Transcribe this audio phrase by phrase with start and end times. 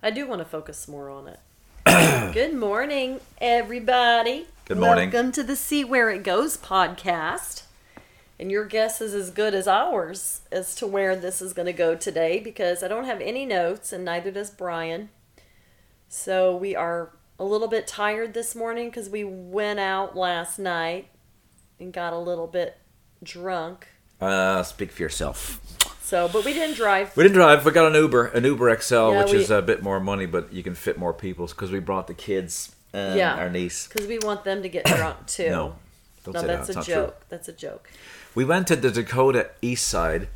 [0.00, 1.40] I do want to focus more on it.
[2.32, 4.46] Good morning, everybody.
[4.66, 5.10] Good morning.
[5.10, 7.64] Welcome to the See Where It Goes podcast.
[8.38, 11.72] And your guess is as good as ours as to where this is going to
[11.72, 15.08] go today because I don't have any notes and neither does Brian.
[16.08, 21.08] So we are a little bit tired this morning because we went out last night
[21.80, 22.78] and got a little bit
[23.24, 23.88] drunk.
[24.20, 25.60] Uh, speak for yourself.
[26.02, 27.14] So, but we didn't drive.
[27.16, 27.64] We didn't drive.
[27.64, 30.26] We got an Uber, an Uber XL, Yeah, which we- is a bit more money,
[30.26, 33.34] but you can fit more people because we brought the kids and Yeah.
[33.34, 33.86] our niece.
[33.86, 35.50] Because we want them to get drunk too.
[35.50, 35.74] No,
[36.26, 36.78] no, that's that.
[36.78, 36.84] A joke.
[36.84, 37.12] true.
[37.28, 37.90] That's a joke.
[38.34, 40.28] We went to the Dakota East Side,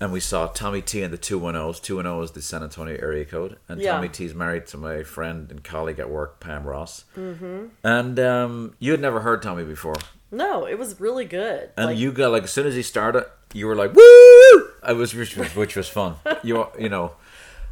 [0.00, 1.80] and we saw Tommy T and the two one O's.
[1.80, 3.92] Two one O is the San Antonio area code, and Yeah.
[3.92, 7.04] Tommy T's married to my friend and colleague at work, Pam Ross.
[7.16, 7.66] Mm-hmm.
[7.82, 9.96] And um, you had never heard Tommy before,
[10.30, 11.70] No, it was really good.
[11.76, 14.70] and Like, you got like as soon as he started, you were like woo!
[14.82, 16.16] I was, which was, which was fun.
[16.42, 17.12] You you know.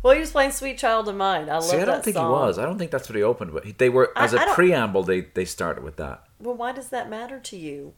[0.02, 2.26] well, he was playing "Sweet Child of Mine." I love See, I don't think song.
[2.26, 2.58] he was.
[2.58, 3.78] I don't think that's what he opened with.
[3.78, 5.02] They were as a I preamble.
[5.02, 7.94] They they started with that Well, why does that matter to you?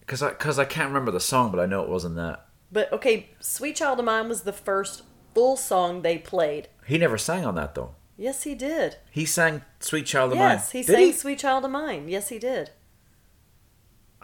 [0.00, 2.46] because I because I can't remember the song, but I know it wasn't that.
[2.70, 5.02] But okay, "Sweet Child of Mine" was the first
[5.34, 6.68] full song they played.
[6.86, 7.94] He never sang on that though.
[8.16, 8.96] Yes, he did.
[9.10, 12.28] He sang "Sweet Child of Mine." Yes, he Did sang "Sweet Child of Mine." Yes,
[12.28, 12.70] he did.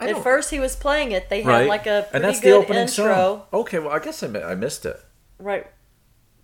[0.00, 1.28] I At first, he was playing it.
[1.28, 3.14] They had right, like a pretty and that's good the opening intro.
[3.14, 3.42] song.
[3.52, 5.00] Okay, well I guess I, I missed it.
[5.38, 5.66] Right.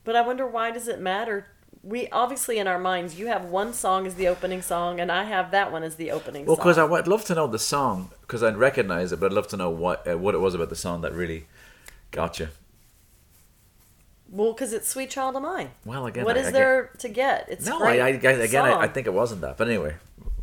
[0.04, 1.46] But I wonder why does it matter?
[1.82, 5.24] We obviously in our minds you have one song as the opening song and I
[5.24, 8.42] have that one as the opening Well, because I'd love to know the song because
[8.42, 10.76] I'd recognize it, but I'd love to know what uh, what it was about the
[10.76, 11.46] song that really
[12.10, 12.48] got you.
[14.30, 17.08] well, because it's "Sweet Child of Mine." Well, again, what I- is I there to
[17.08, 17.48] get?
[17.50, 19.56] It's No, I, I, again, I, I think it wasn't that.
[19.58, 19.94] But anyway,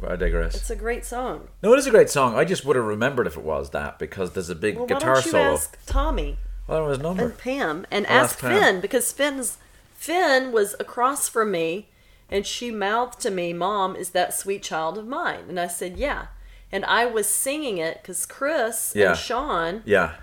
[0.07, 0.55] I digress.
[0.55, 1.47] it's a great song.
[1.61, 2.35] no, it is a great song.
[2.35, 4.95] I just would have remembered if it was that because there's a big Well, why
[4.95, 5.53] guitar don't you solo.
[5.53, 7.23] ask Tommy Well, there was number.
[7.25, 8.59] and Pam and I'll ask ask Pam.
[8.61, 9.57] Finn because Finn's
[9.93, 11.89] Finn was across from me
[12.29, 15.97] and she mouthed to me, "Mom, is that Sweet Child of Mine?" And I said,
[15.97, 16.27] "Yeah."
[16.71, 19.09] And I was singing it because Chris Yeah.
[19.09, 20.13] and Sean Yeah.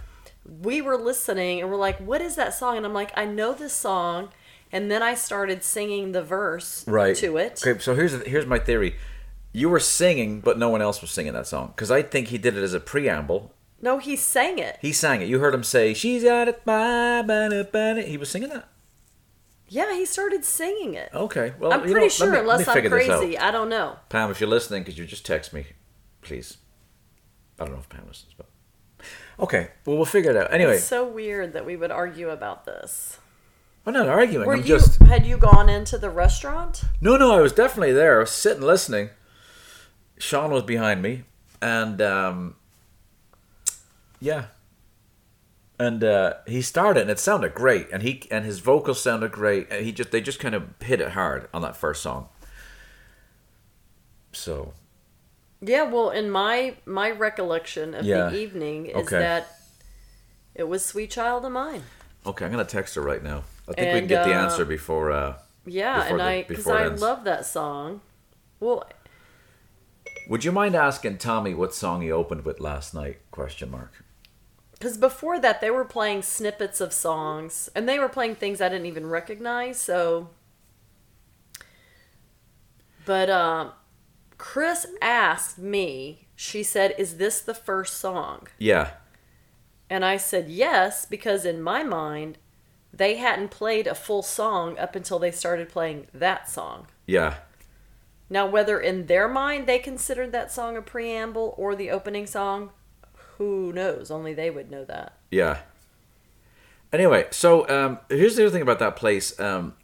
[0.62, 2.78] we were listening and we're like, what is that song?
[2.78, 4.30] And I'm like, I know this song.
[4.72, 7.62] And then I started singing the verse right to it.
[7.66, 8.96] Okay, so here's here's my theory.
[9.52, 12.38] You were singing, but no one else was singing that song because I think he
[12.38, 13.54] did it as a preamble.
[13.80, 14.78] No, he sang it.
[14.82, 15.28] He sang it.
[15.28, 18.68] You heard him say, "She's got it, my banana, banana." He was singing that.
[19.68, 21.10] Yeah, he started singing it.
[21.14, 23.20] Okay, well, I'm pretty sure, me- unless I'm figure this out.
[23.20, 23.38] crazy.
[23.38, 23.96] I don't know.
[24.08, 25.66] Pam, if you're listening, because you just text me,
[26.22, 26.56] please.
[27.60, 28.46] I don't know if Pam listens, but
[29.40, 29.68] okay.
[29.84, 30.52] Well, we'll figure it out.
[30.52, 33.18] Anyway, It's so weird that we would argue about this.
[33.86, 34.46] I'm not arguing.
[34.46, 36.82] Were I'm you just had you gone into the restaurant?
[37.00, 37.32] no, no.
[37.32, 38.16] I was definitely there.
[38.16, 39.10] I was sitting listening.
[40.18, 41.22] Sean was behind me,
[41.62, 42.56] and um,
[44.20, 44.46] yeah,
[45.78, 49.68] and uh, he started, and it sounded great, and he and his vocals sounded great,
[49.70, 52.28] and he just they just kind of hit it hard on that first song.
[54.32, 54.72] So
[55.60, 58.28] Yeah, well, in my my recollection of Yeah.
[58.30, 59.18] the evening is Okay.
[59.18, 59.48] that
[60.54, 61.82] it was "Sweet Child of Mine."
[62.26, 63.44] okay, I'm gonna text her right now.
[63.68, 65.10] I think we can And, get the uh, answer before.
[65.12, 68.00] Uh, Yeah, Before and the- I because I love that song.
[68.60, 68.84] Well,
[70.28, 73.20] Would you mind asking Tommy what song he opened with last night?
[73.30, 74.04] Question mark.
[74.72, 78.68] Because before that, they were playing snippets of songs, and they were playing things I
[78.68, 79.80] didn't even recognize.
[79.80, 80.28] So,
[83.06, 83.72] but um,
[84.36, 86.28] Chris asked me.
[86.36, 88.90] She said, "Is this the first song?" Yeah.
[89.90, 92.36] And I said yes because in my mind,
[92.92, 96.86] they hadn't played a full song up until they started playing that song.
[97.06, 97.38] Yeah.
[98.30, 102.70] Now, whether in their mind they considered that song a preamble or the opening song,
[103.38, 104.10] who knows?
[104.10, 105.14] Only they would know that.
[105.30, 105.58] Yeah.
[106.92, 109.38] Anyway, so um, here's the other thing about that place.
[109.38, 109.74] Um,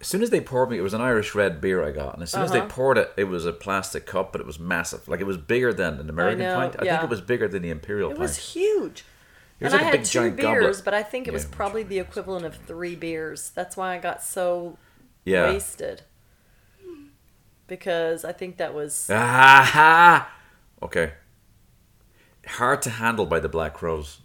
[0.00, 2.22] as soon as they poured me, it was an Irish red beer I got, and
[2.22, 2.68] as soon as they Uh-huh.
[2.68, 5.08] poured it, it was a plastic cup, but it was massive.
[5.08, 6.76] Like it was bigger than an American know, pint.
[6.78, 6.92] I yeah.
[6.98, 8.20] think it was bigger than the Imperial It pint.
[8.20, 9.04] was huge.
[9.60, 10.36] It was and like I a had two beers,
[10.76, 10.82] goblet.
[10.84, 13.50] but I think it was probably the equivalent of three beers.
[13.54, 14.78] That's why I got so
[15.24, 15.48] yeah.
[15.50, 16.02] wasted.
[17.68, 20.32] Because I think that was Ah,
[20.82, 21.12] okay.
[22.46, 24.20] Hard to handle by the Black Crowes.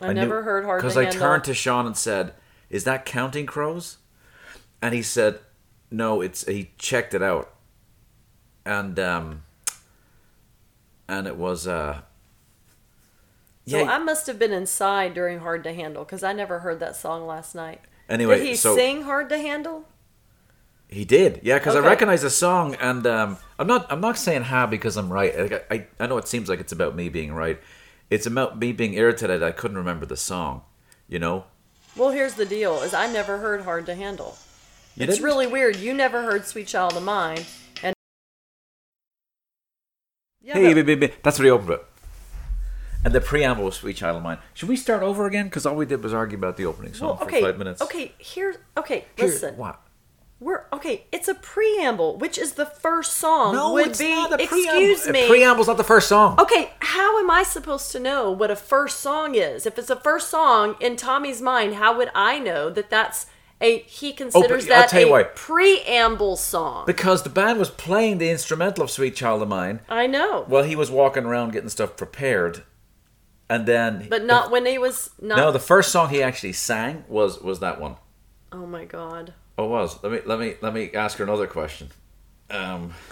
[0.00, 1.20] I, never heard hard to Because I handle.
[1.20, 2.34] turned to Sean and said,
[2.68, 3.96] "Is that Counting Crows?"
[4.82, 5.38] And he said,
[5.90, 7.54] "No, it's." He checked it out,
[8.66, 9.44] and um,
[11.08, 12.02] and it was uh.
[13.66, 13.90] So Yeah.
[13.90, 17.26] I must have been inside during Hard to Handle because I never heard that song
[17.26, 17.80] last night.
[18.10, 19.86] anyway, Did he so sing Hard to Handle?
[20.88, 21.84] He did, yeah, because Okay.
[21.86, 23.86] I recognize the song, and um, I'm not.
[23.90, 25.38] I'm not saying ha because I'm right.
[25.38, 27.58] Like, I, I know it seems like it's about me being right.
[28.10, 29.42] It's about me being irritated.
[29.42, 30.62] I couldn't remember the song,
[31.08, 31.44] you know.
[31.96, 34.36] Well, here's the deal: is I never heard Hard to Handle.
[34.96, 35.24] You it's didn't?
[35.24, 35.76] really weird.
[35.76, 37.44] You never heard "Sweet Child of Mine,"
[37.82, 37.94] and
[40.42, 41.80] yeah, Hey, but- baby, that's what he opened with.
[43.04, 45.46] And the preamble was "Sweet Child of Mine." Should we start over again?
[45.46, 47.82] Because all we did was argue about the opening song well, for five minutes.
[47.82, 48.12] okay.
[48.18, 49.04] Here, okay.
[49.16, 49.80] Here- Listen, what?
[50.40, 51.06] We're okay.
[51.12, 53.54] It's a preamble, which is the first song.
[53.54, 54.10] No, would it's be.
[54.14, 55.12] not a excuse preamble.
[55.12, 55.24] me.
[55.26, 56.38] A preamble's not the first song.
[56.38, 59.64] Okay, how am I supposed to know what a first song is?
[59.66, 63.26] If it's a first song in Tommy's mind, how would I know that that's
[63.60, 65.22] a he oh, considers Oh, that a why.
[65.22, 66.84] preamble song?
[66.86, 70.64] Because the band was playing the instrumental of "Sweet Child of Mine" I know, Well,
[70.64, 72.64] he was walking around getting stuff prepared,
[73.48, 74.08] and then.
[74.10, 75.36] but not when he was not.
[75.38, 77.96] No, the first song he actually sang was was that one.
[78.52, 79.32] oh my god.
[79.56, 80.02] Oh, was.
[80.02, 81.90] Let me let me let me ask her another question.
[82.50, 82.92] Um,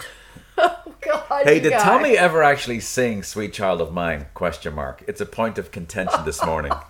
[0.57, 1.45] Oh god.
[1.45, 1.81] hey, did guys.
[1.81, 4.27] Tommy ever actually sing "Sweet Child of Mine"?
[4.35, 5.03] Question mark.
[5.07, 6.71] It's a point of contention this morning.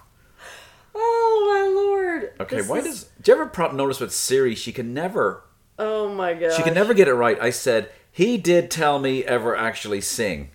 [0.95, 2.33] Oh my lord.
[2.39, 3.03] Okay, This why is- does?
[3.21, 4.53] Do you ever pro- notice with Siri?
[4.53, 5.44] She can never.
[5.79, 6.53] Oh my god.
[6.53, 7.39] She can never get it right.
[7.41, 10.51] I said he did tell me ever actually sing.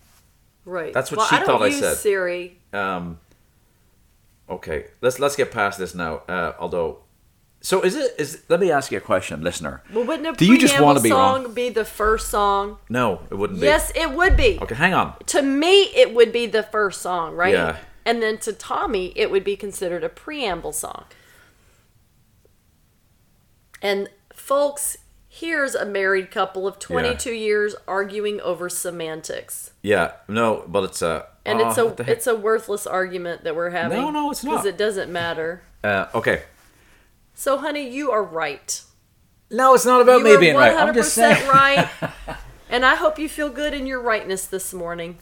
[0.64, 0.92] Right.
[0.92, 1.96] That's what well, she I don't thought I use said.
[1.96, 2.58] Siri.
[2.72, 3.18] Um,
[4.48, 6.18] okay, let's let's get past this now.
[6.28, 6.98] Uh, although,
[7.60, 8.14] so is it?
[8.19, 9.82] Is let me ask you a question, listener.
[9.93, 11.55] Well, wouldn't a Do you just preamble wanna be song wrong?
[11.55, 12.78] be the first song?
[12.88, 13.66] No, it wouldn't be.
[13.66, 14.58] Yes, it would be.
[14.62, 15.14] Okay, hang on.
[15.26, 17.52] To me, it would be the first song, right?
[17.52, 17.78] Yeah.
[18.05, 21.05] And then to Tommy, it would be considered a preamble song.
[23.82, 24.96] And folks,
[25.28, 29.72] here's a married couple of 22 years arguing over semantics.
[29.82, 31.26] Yeah, no, but it's a.
[31.44, 32.16] And oh, it's a the heck?
[32.16, 33.99] it's a worthless argument that we're having.
[34.00, 34.52] No, no, it's not.
[34.52, 35.62] Because it doesn't matter.
[35.82, 36.43] Uh, okay.
[37.38, 38.82] So, honey, you are right.
[39.49, 40.75] No, it's not about You me being right.
[40.76, 41.46] I'm just saying.
[41.49, 41.88] right.
[42.70, 45.19] And I hope you feel good in your rightness this morning.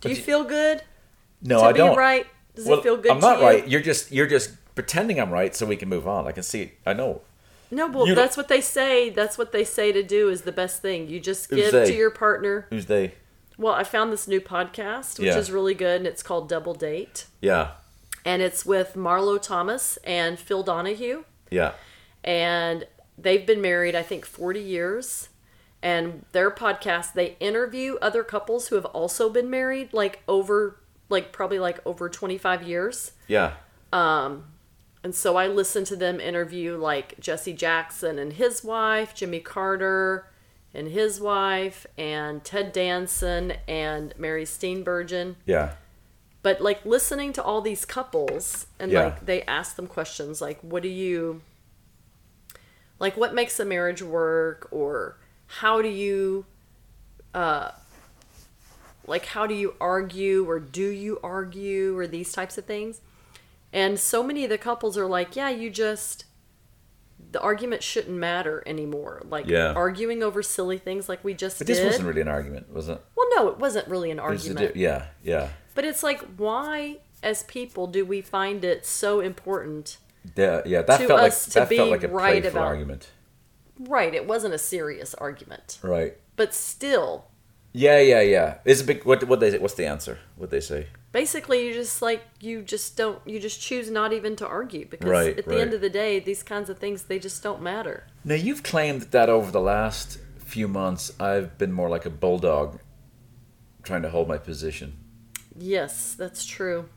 [0.00, 0.82] Do you you- feel good
[1.42, 1.96] no, I be don't.
[1.96, 2.26] right?
[2.56, 3.44] Does well, it feel good I'm to not you?
[3.44, 3.68] right.
[3.68, 6.26] You're just you're just pretending I'm right so we can move on.
[6.26, 6.72] I can see.
[6.86, 7.20] I know.
[7.70, 9.10] No, well, You- that's what they say.
[9.10, 11.08] That's what they say to do is the best thing.
[11.08, 12.66] You just give to your partner.
[12.70, 13.12] Who's they?
[13.58, 15.36] Well, I found this new podcast, which Yeah.
[15.38, 17.26] is really good, and it's called Double Date.
[17.42, 17.72] Yeah,
[18.24, 21.24] And it's with Marlo Thomas and Phil Donahue.
[21.50, 21.72] Yeah,
[22.24, 22.86] And
[23.18, 25.28] they've been married, I think, 40 years.
[25.82, 31.32] And their podcast, they interview other couples who have also been married, like over, like
[31.32, 33.12] probably like over 25 years.
[33.26, 33.54] yeah.
[33.92, 34.44] Um,
[35.02, 40.26] and so I listened to them interview like Jesse Jackson and his wife, Jimmy Carter
[40.74, 45.36] and his wife, and Ted Danson and Mary Steenburgen.
[45.46, 45.72] Yeah.
[46.42, 49.04] But like listening to all these couples and Yeah.
[49.04, 51.42] like they ask them questions like, what do you,
[52.98, 54.68] like, what makes a marriage work?
[54.70, 55.16] Or
[55.46, 56.46] how do you,
[57.34, 57.72] uh,
[59.06, 60.48] like, how do you argue?
[60.48, 61.96] Or do you argue?
[61.98, 63.00] Or these types of things.
[63.72, 66.24] And so many of the couples are like, yeah, you just,
[67.32, 69.22] the argument shouldn't matter anymore.
[69.28, 69.72] Like, Yeah.
[69.74, 71.76] arguing over silly things like we just But did.
[71.76, 73.00] this wasn't really an argument, was it?
[73.14, 74.74] well, no, it wasn't really an It was a argument.
[74.74, 75.48] di- yeah, yeah.
[75.80, 79.96] But it's like, why, as people, do we find it so important?
[80.36, 80.82] Yeah, yeah.
[80.82, 83.08] That To felt like that felt like a right playful about- argument.
[83.78, 86.18] Right, it wasn't a serious argument, Right.
[86.36, 87.24] but still,
[87.72, 88.58] Yeah, yeah, yeah.
[88.66, 89.06] It's a big.
[89.06, 89.24] What?
[89.24, 89.56] What they?
[89.56, 90.18] What's the answer?
[90.36, 90.88] What they say?
[91.12, 95.08] basically, you just like you just don't you just choose not even to argue because
[95.08, 95.60] Right, at the right.
[95.60, 98.04] end of the day, these kinds of things they just don't matter.
[98.22, 102.80] Now you've claimed that over the last few months I've been more like a bulldog,
[103.82, 104.98] trying to hold my position.
[105.58, 106.88] Yes, that's true.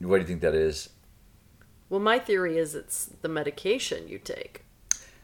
[0.00, 0.90] What do you think that is?
[1.88, 4.64] Well, my theory is it's the medication you take.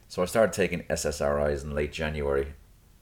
[0.09, 2.55] So I started taking SSRIs in late January,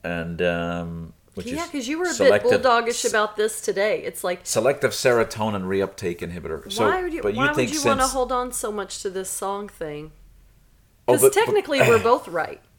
[0.03, 4.01] and um, which yeah, because you were a bit bulldogish about this today.
[4.03, 6.71] It's like selective serotonin reuptake inhibitor.
[6.71, 8.71] So, why would you, but you why think would you want to hold on so
[8.71, 10.11] much to this song thing?
[11.07, 12.61] Oh, Because but- but- technically, we're both right.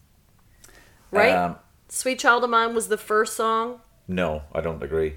[1.12, 1.30] Right?
[1.32, 1.56] Um,
[1.88, 3.80] Sweet Child of Mine was the first song.
[4.08, 5.14] no, I don't agree.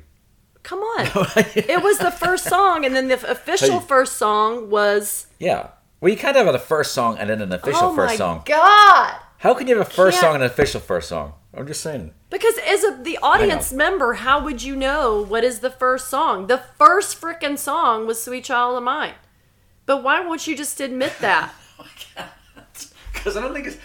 [0.63, 1.05] Come on.
[1.55, 5.27] it was the first song, and then the official first song was.
[5.39, 5.69] Yeah.
[6.01, 8.43] Well, you can't have a first song and then an official oh first my song.
[8.45, 9.15] God!
[9.39, 11.33] How can you have a first Can't- song and an official first song?
[11.53, 12.13] I'm just saying.
[12.29, 16.47] Because as a, the audience member, how would you know what is the first song?
[16.47, 19.15] The first frickin' song was Sweet Child of Mine.
[19.85, 21.53] But why won't you just admit that?
[21.79, 21.85] Oh
[23.13, 23.77] because I don't think it's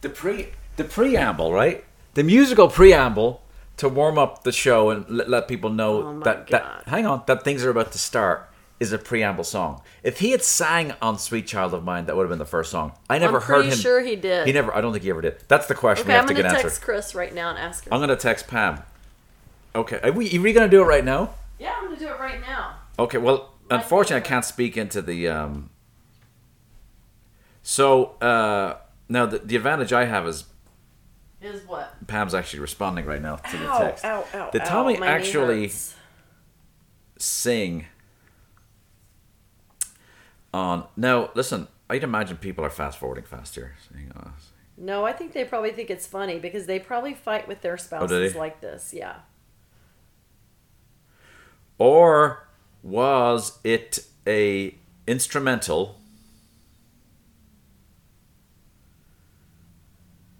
[0.00, 1.84] the pre the preamble, right?
[2.14, 3.41] The musical preamble
[3.82, 6.62] to warm up the show and let, let people know Oh that, God.
[6.62, 8.48] that hang on that things are about to start
[8.80, 9.80] is a preamble song.
[10.02, 12.70] If he had sang on "Sweet Child of Mine," that would have been the first
[12.70, 12.92] song.
[13.10, 13.78] I never I'm heard him.
[13.78, 14.46] sure he did.
[14.46, 14.74] He never.
[14.74, 15.36] I don't think he ever did.
[15.48, 16.04] That's the question.
[16.06, 16.82] Okay, we I'm have to gonna text.
[16.82, 17.92] Chris right now and ask her.
[17.92, 18.82] I'm gonna text Pam.
[19.74, 21.30] Okay, are we, are we gonna do it right now?
[21.58, 22.74] yeah, I'm going to do it right now.
[22.98, 25.28] Okay, well, I unfortunately, I can't speak into the.
[25.28, 25.70] Um...
[27.62, 28.76] So uh,
[29.08, 30.44] Now the, the advantage I have is
[31.42, 32.06] Is what?
[32.06, 34.04] Pam's actually responding right now to the text.
[34.04, 35.72] ow, ow, Did Tommy my actually
[37.18, 37.86] sing
[40.54, 40.84] on?
[40.96, 43.74] Now listen, I'd imagine people are fast forwarding faster.
[44.16, 44.30] Oh,
[44.76, 47.76] No, I think they probably think it's funny because they probably fight with their Oh,
[47.76, 48.38] spouses they?
[48.38, 48.94] like this.
[48.94, 49.16] Yeah.
[51.78, 52.46] Or
[52.82, 54.74] was it a
[55.06, 55.98] instrumental?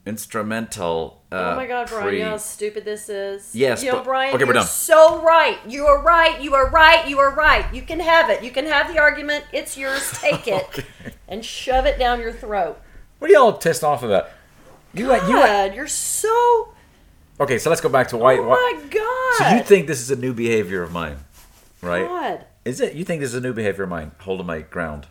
[0.05, 1.23] Instrumental.
[1.31, 2.05] Uh, oh my God, Brian!
[2.09, 3.55] pre- You know how stupid this is.
[3.55, 4.35] Yes, you know, but- Brian.
[4.35, 4.67] okay, we're you're done.
[4.67, 5.59] So right.
[5.69, 6.41] You are right.
[6.43, 7.09] You are right.
[7.09, 7.73] You are right.
[7.73, 8.43] You can have it.
[8.43, 9.45] You can have the argument.
[9.53, 10.11] It's yours.
[10.21, 10.85] Take it Okay.
[11.29, 12.81] and shove it down your throat.
[13.19, 14.29] What are y'all pissed off about?
[14.95, 15.29] You went.
[15.29, 15.75] You.
[15.77, 16.69] You're so.
[17.41, 18.37] Okay, so let's go back to why.
[18.39, 19.49] Oh why my God.
[19.51, 21.17] so you think this is a new behavior of mine,
[21.81, 22.07] right?
[22.07, 22.45] God.
[22.65, 22.95] Is it?
[22.95, 24.13] You think this is a new behavior of mine?
[24.21, 25.07] Holding my ground.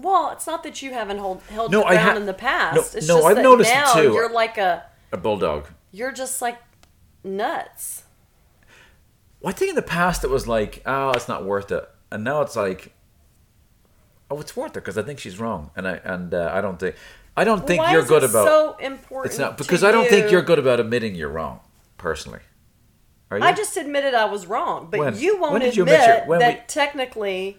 [0.00, 2.74] Well, it's not that you haven't hold, held No, your ground ha- in the past.
[2.76, 4.12] No, it's no, just I've that noticed it now too.
[4.12, 4.84] You're like a.
[5.12, 5.66] A bulldog.
[5.90, 6.58] You're just like
[7.24, 8.04] nuts.
[9.40, 12.24] Well, I think in the past it was like, oh, it's not worth it, and
[12.24, 12.92] now it's like,
[14.30, 16.78] oh, it's worth it because I think she's wrong, and I and uh, I don't
[16.78, 16.96] think,
[17.36, 18.46] I don't think Why you're is good it about.
[18.46, 19.30] so important.
[19.32, 20.32] it's not because I don't think you?
[20.32, 21.60] you're good about admitting you're wrong,
[21.98, 22.40] personally.
[23.30, 23.44] Are you?
[23.44, 25.16] I just admitted I was wrong, but When?
[25.18, 27.58] you won't you admit admit your- that we- technically.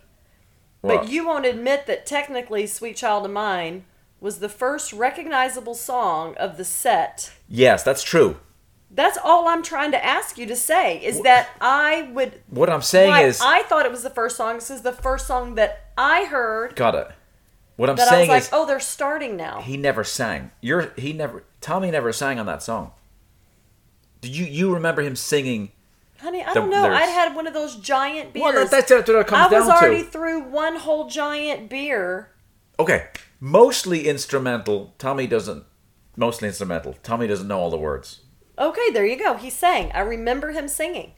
[0.82, 1.02] What?
[1.02, 3.86] But you won't admit that technically, "Sweet Child of Mine"
[4.22, 7.32] was the first recognizable song of the set.
[7.48, 8.40] Yes, that's true.
[8.92, 12.42] That's all I'm trying to ask you to say is that I would.
[12.50, 14.56] What I'm saying is, I thought it was the first song.
[14.56, 17.08] This is the first song that I heard got it.
[17.76, 20.52] What I'm that I was saying like, is, "Oh, they're starting now." he never sang.
[20.60, 21.44] You're he never.
[21.62, 22.92] Tommy never sang on that song.
[24.22, 25.72] Did you you remember him singing?
[26.22, 26.82] Honey, I don't know.
[26.84, 28.44] there's- I'd had one of those giant beers.
[28.44, 30.10] Well, that, that's what it comes I was already to.
[30.10, 32.32] through one whole giant beer.
[32.78, 33.08] Okay,
[33.40, 34.94] mostly instrumental.
[34.98, 35.64] Tommy doesn't.
[36.18, 36.96] Mostly instrumental.
[37.04, 38.22] Tommy doesn't know all the words.
[38.58, 39.36] Okay, there you go.
[39.36, 39.92] He sang.
[39.94, 41.14] I remember him singing.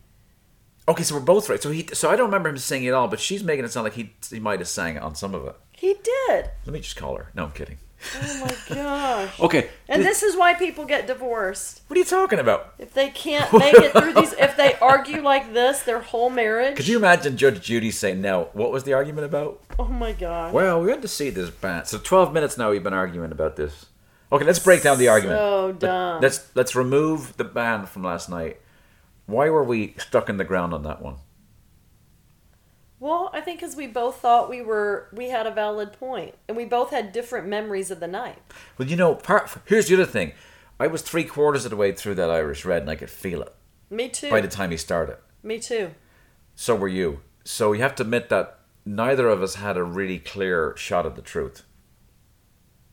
[0.87, 1.61] Okay, so we're both right.
[1.61, 3.85] So he, so I don't remember him singing at all, but she's making it sound
[3.85, 5.55] like he he might have sang on some of it.
[5.73, 6.51] He did.
[6.65, 7.31] Let me just call her.
[7.33, 7.77] No, I'm kidding.
[8.15, 8.39] Oh
[8.69, 9.39] my gosh.
[9.39, 11.81] Okay, And th- this is why people get divorced.
[11.87, 12.73] what are you talking about?
[12.79, 16.75] If they can't make it through these, if they argue like this, their whole marriage.
[16.77, 20.53] Could you imagine Judge Judy saying, "Now, what was the argument about?" Oh my god.
[20.53, 21.87] Well, we went to see this band.
[21.87, 23.85] So 12 minutes now we've been arguing about this.
[24.31, 25.39] Okay, let's break down the argument.
[25.39, 26.21] So Let- dumb.
[26.21, 28.59] Let's let's remove the band from last night.
[29.27, 31.15] Why were we stuck in the ground on that one?
[33.01, 36.55] Well, I think because we both thought we were, we had a valid point, and
[36.55, 38.37] we both had different memories of the night.
[38.77, 40.33] Well, you know, part, here's the other thing.
[40.79, 43.41] I was three quarters of the way through that Irish Red, and I could feel
[43.41, 43.55] it
[43.89, 44.29] Me too.
[44.29, 45.17] by the time he started.
[45.41, 45.95] Me too.
[46.55, 47.21] So were you.
[47.43, 51.15] So you have to admit that neither of us had a really clear shot at
[51.15, 51.63] the truth.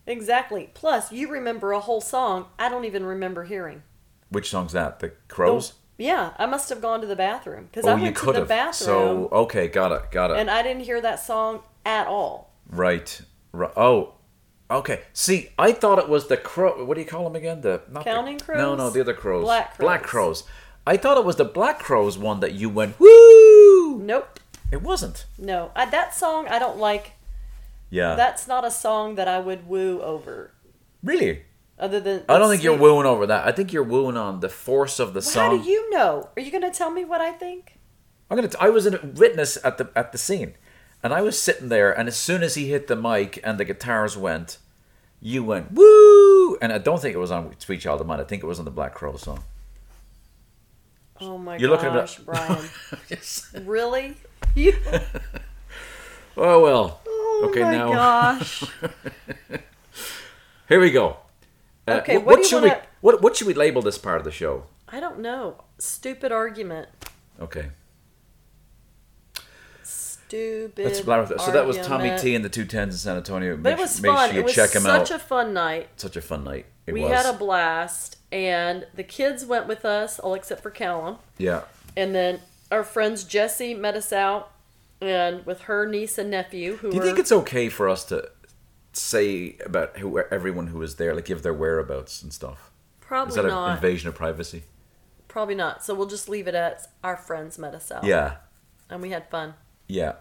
[0.07, 0.71] Exactly.
[0.73, 3.83] Plus, you remember a whole song I don't even remember hearing.
[4.31, 5.01] Which song's that?
[5.01, 5.75] The Crows.
[5.99, 8.49] Yeah, I must have gone to the bathroom because oh, I went to the have.
[8.49, 10.39] bathroom So okay, got it, got it.
[10.39, 12.53] and I didn't hear that song at all.
[12.71, 13.21] Right.
[13.53, 13.73] right.
[13.77, 14.15] Oh,
[14.71, 15.01] okay.
[15.13, 16.85] See, I thought it was the crow.
[16.85, 17.63] What do you call them again?
[17.63, 18.59] The not the- Counting crows?
[18.59, 19.43] No, no, the other crows.
[19.43, 20.43] Black Black crows.
[20.43, 20.51] crows.
[20.87, 23.99] I thought it was the black crowes one that you went woo.
[24.01, 24.39] Nope.
[24.71, 25.27] It wasn't.
[25.37, 27.13] No, I, that song I don't like.
[27.91, 28.15] Yeah.
[28.15, 30.53] That's not a song that I would woo over.
[31.03, 31.43] really.
[31.79, 33.47] Other than I don't think you're wooing over that.
[33.47, 35.57] I think you're wooing on the force of the Well, song.
[35.59, 36.29] How do you know?
[36.37, 37.79] Are you going to tell me what I think?
[38.31, 38.49] I'm gonna.
[38.49, 40.53] T- I was a witness at the at the scene,
[41.03, 43.65] and I was sitting there, and as soon as he hit the mic and the
[43.65, 44.59] guitars went,
[45.21, 48.21] you went woo, and I don't think it was on Sweet Child of Mine.
[48.21, 49.45] I think it was on the Black Crow song.
[51.21, 52.19] Oh my You're looking at gosh.
[52.19, 52.65] Brian.
[53.09, 53.51] yes.
[53.63, 54.17] really?
[54.55, 54.75] You?
[56.37, 57.01] Oh well.
[57.07, 58.65] Oh Okay, my now- gosh.
[60.69, 61.17] Here we go.
[61.91, 63.99] Uh, Okay, wh- what do you should wanna- we what what should we label this
[63.99, 64.65] part of the show?
[64.89, 65.65] I don't know.
[65.79, 66.89] Stupid argument.
[67.41, 67.71] Okay.
[69.83, 70.85] Stupid.
[70.85, 70.99] Let's
[71.45, 72.13] so that was Tommy.
[72.19, 73.57] T and the two tens in San Antonio.
[73.57, 74.31] But it was make fun.
[74.31, 75.17] sure it was check him such out.
[75.17, 75.89] a fun night.
[75.97, 76.67] Such a fun night.
[76.87, 77.13] It we was.
[77.13, 81.19] had a blast, and the kids went with us, all except for Callum.
[81.39, 81.63] yeah.
[81.97, 82.41] And then
[82.71, 84.51] our friends Jesse met us out,
[85.01, 88.31] and with her niece and nephew, who Do you think it's okay for us to
[88.99, 92.71] say about who everyone who was there, like give their whereabouts and stuff?
[93.01, 93.77] probably Is that an not.
[93.77, 94.65] invasion of privacy?
[95.29, 95.83] Probably not.
[95.85, 98.05] So we'll just leave it at our friends met us out.
[98.05, 98.37] Yeah.
[98.91, 99.55] And we had fun.
[99.87, 100.15] Yeah.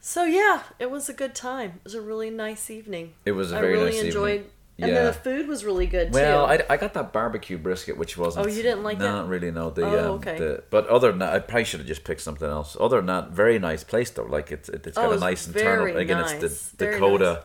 [0.00, 1.72] So yeah, it was a good time.
[1.78, 3.14] It was a really nice evening.
[3.24, 4.34] It was a I very really nice enjoyed.
[4.40, 4.50] evening.
[4.80, 4.94] And Yeah.
[4.94, 6.52] then the food was really good Well, too.
[6.52, 8.46] Well, I, I got that barbecue brisket, which wasn't.
[8.46, 9.04] Oh, you didn't like that?
[9.10, 9.50] Not really.
[9.50, 10.38] No, the Oh, um, okay.
[10.38, 12.76] the but other than that, I probably should have just picked something else.
[12.78, 14.22] Other than that, very nice place though.
[14.24, 15.96] Like it's it, it's Oh, got it a nice internal.
[15.96, 16.42] Again, nice.
[16.42, 17.42] it's the Very Dakota.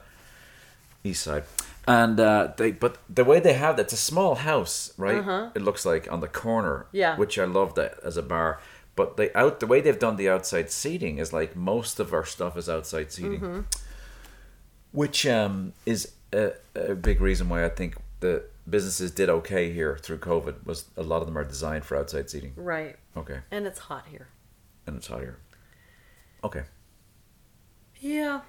[1.06, 1.44] East Side,
[1.86, 5.18] and uh, they but the way they have that, it's a small house, right?
[5.18, 5.50] Uh-huh.
[5.56, 6.86] It looks like on the corner.
[6.94, 7.18] Yeah.
[7.18, 8.62] which I love that as a bar.
[8.96, 12.24] But they out the way they've done the outside seating is like most of our
[12.25, 13.60] stuff is outside seating, Mm-hmm.
[14.92, 19.98] which um, is a, a big reason why I think the businesses did okay here
[20.02, 20.66] through COVID.
[20.66, 22.54] Was a lot of them are designed for outside seating.
[22.56, 22.96] Right.
[23.16, 24.28] Okay, And it's hot here.
[24.88, 25.38] and it's hot here.
[26.44, 26.63] Okay.
[28.00, 28.42] Yeah.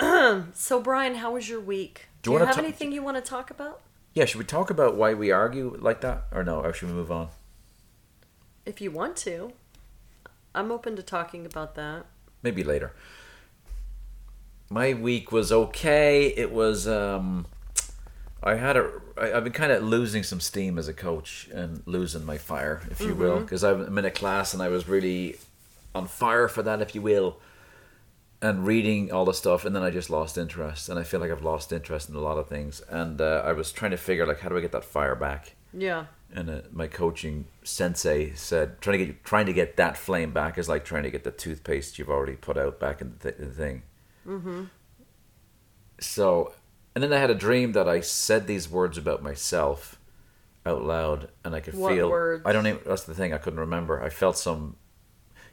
[0.54, 2.06] so, Brian, how was your week?
[2.22, 3.80] Do Do you have ta- anything you want to talk about?
[4.14, 6.60] Yeah, should we talk about why we argue like that, or no?
[6.60, 7.28] Or should we move on?
[8.64, 9.52] If you want to.
[10.54, 12.06] I'm open to talking about that.
[12.42, 12.92] maybe later.
[14.70, 16.28] My week was okay.
[16.28, 17.46] It was um
[18.42, 21.82] I had a I, I've been kind of losing some steam as a coach and
[21.86, 25.36] losing my fire, if you will, because I'm in a class and I was really
[25.94, 27.38] on fire for that, if you will,
[28.42, 31.30] and reading all the stuff, and then I just lost interest, and I feel like
[31.30, 34.26] I've lost interest in a lot of things, and uh, I was trying to figure
[34.26, 36.06] like how do I get that fire back, Yeah.
[36.34, 40.58] and uh, my coaching sensei said trying to get trying to get that flame back
[40.58, 43.36] is like trying to get the toothpaste you've already put out back in the, th-
[43.38, 43.82] the thing.
[44.26, 44.64] Mm-hmm.
[46.00, 46.52] So,
[46.94, 49.98] and then I had a dream that I said these words about myself
[50.66, 52.10] out loud, and I could What feel.
[52.10, 52.42] words?
[52.46, 52.80] I don't even.
[52.86, 53.32] That's the thing.
[53.32, 54.02] I couldn't remember.
[54.02, 54.76] I felt some.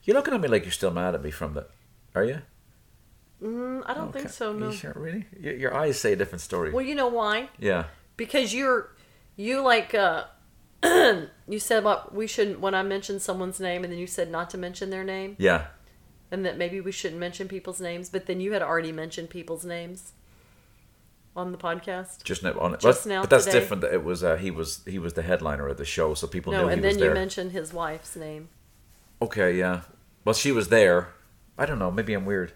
[0.03, 1.67] You're looking at me like you're still mad at me from the.
[2.15, 2.41] Are you?
[3.41, 4.19] Mm, I don't Okay.
[4.19, 4.67] think so, no.
[4.67, 4.93] You sure?
[4.95, 5.25] Really?
[5.39, 6.71] Your, your eyes say a different story.
[6.71, 7.49] Well, you know why?
[7.59, 7.85] yeah.
[8.17, 8.91] Because you're,
[9.35, 10.25] you like, uh,
[10.83, 14.51] you said what we shouldn't, when I mentioned someone's name, and then you said not
[14.51, 15.67] to mention their name, Yeah.
[16.31, 19.65] And that maybe we shouldn't mention people's names, but then you had already mentioned people's
[19.65, 20.13] names
[21.35, 22.23] on the podcast.
[22.23, 22.79] Just now on it.
[22.79, 23.59] Just but, now but that's today.
[23.59, 23.83] different.
[23.83, 26.63] It was uh, he was he was the headliner of the show, so people No,
[26.63, 28.49] knew he and then you mentioned his wife's name.
[29.21, 29.81] okay, yeah.
[30.25, 31.09] Well, she was there.
[31.57, 31.91] I don't know.
[31.91, 32.53] Maybe I'm weird.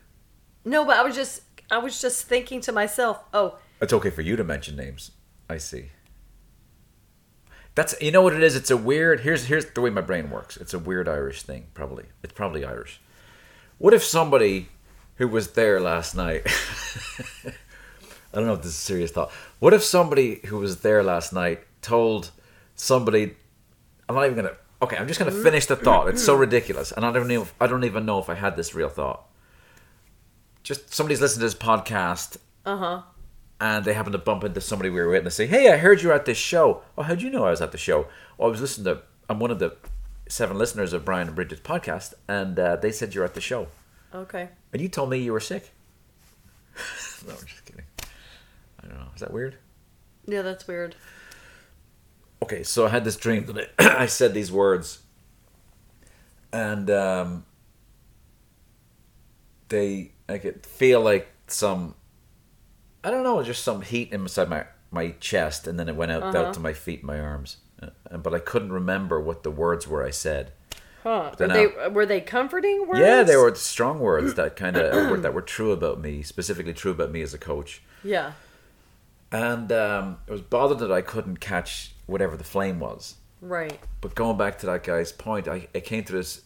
[0.64, 4.22] No, but I was just, I was just thinking to myself, oh, It's okay for
[4.22, 5.12] you to mention names.
[5.50, 5.92] I see.
[7.76, 8.56] That's you know what it is.
[8.56, 9.22] It's a weird.
[9.22, 10.58] Here's here's the way my brain works.
[10.58, 11.68] It's a weird Irish thing.
[11.74, 13.02] Probably it's probably Irish.
[13.78, 14.70] What if somebody
[15.16, 16.44] who was there last night?
[17.46, 19.32] I don't know if this is a serious thought.
[19.60, 22.32] What if somebody who was there last night told
[22.76, 23.36] somebody?
[24.08, 24.56] I'm not even gonna.
[24.82, 26.08] Okay, I'm just gonna finish the thought.
[26.10, 27.48] It's so ridiculous, and I don't even.
[27.60, 29.26] I don't even know if I had this real thought.
[30.64, 33.02] Just somebody's listening to this podcast uh huh.
[33.62, 35.78] and they happen to bump into somebody we were with and they say, Hey, I
[35.78, 36.82] heard you were at this show.
[36.98, 38.08] Oh, how'd you know I was at the show?
[38.40, 39.76] Oh, I was listening to, I'm one of the
[40.28, 43.68] seven listeners of Brian and Bridget's podcast, and uh, they said you're at the show.
[44.14, 44.50] Okay.
[44.74, 45.72] And you told me you were sick.
[47.28, 47.86] no, I'm just kidding.
[48.84, 49.08] I don't know.
[49.16, 49.58] Is that weird?
[50.26, 50.96] Yeah, that's weird.
[52.44, 55.00] Okay, so I had this dream that I, I said these words,
[56.52, 57.46] and um,
[59.70, 61.96] they I could feel like some,
[63.04, 66.24] I don't know, just some heat inside my my chest, and then it went out
[66.24, 66.38] Uh-huh.
[66.48, 67.58] out to my feet, and my arms,
[68.12, 70.52] but I couldn't remember what the words were I said.
[71.04, 71.32] Huh.
[71.38, 73.00] Were they, I- were they comforting words?
[73.00, 76.92] Yeah, they were strong words that kind of that were true about me, specifically true
[76.92, 77.84] about me as a coach.
[78.04, 78.32] Yeah.
[79.32, 83.16] And um, it was bothered that I couldn't catch whatever the flame was.
[83.42, 83.78] Right.
[84.02, 86.42] But going back to that guy's point, I, I came to this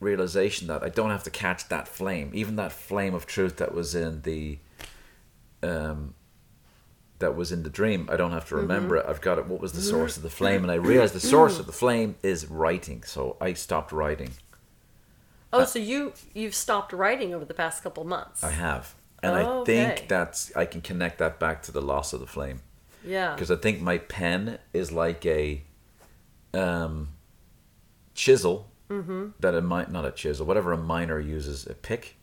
[0.00, 3.74] realization that I don't have to catch that flame, even that flame of truth that
[3.74, 4.58] was in the,
[5.62, 6.14] um,
[7.18, 8.08] that was in the dream.
[8.12, 9.06] I don't have to remember it.
[9.08, 9.46] I've got it.
[9.46, 10.62] What was the source of the flame?
[10.62, 13.02] And I realized the source of the flame is writing.
[13.04, 14.30] So I stopped writing.
[15.52, 18.44] Oh, so you you've stopped writing over the past couple months.
[18.44, 20.04] I have, and Oh, I think okay.
[20.08, 22.60] that's I can connect that back to the loss of the flame.
[23.04, 23.32] yeah.
[23.34, 25.62] because I think my pen is like a
[26.52, 27.08] um,
[28.14, 29.30] chisel Mm-hmm.
[29.40, 32.15] that a mi- not a chisel, whatever a miner uses, a pick.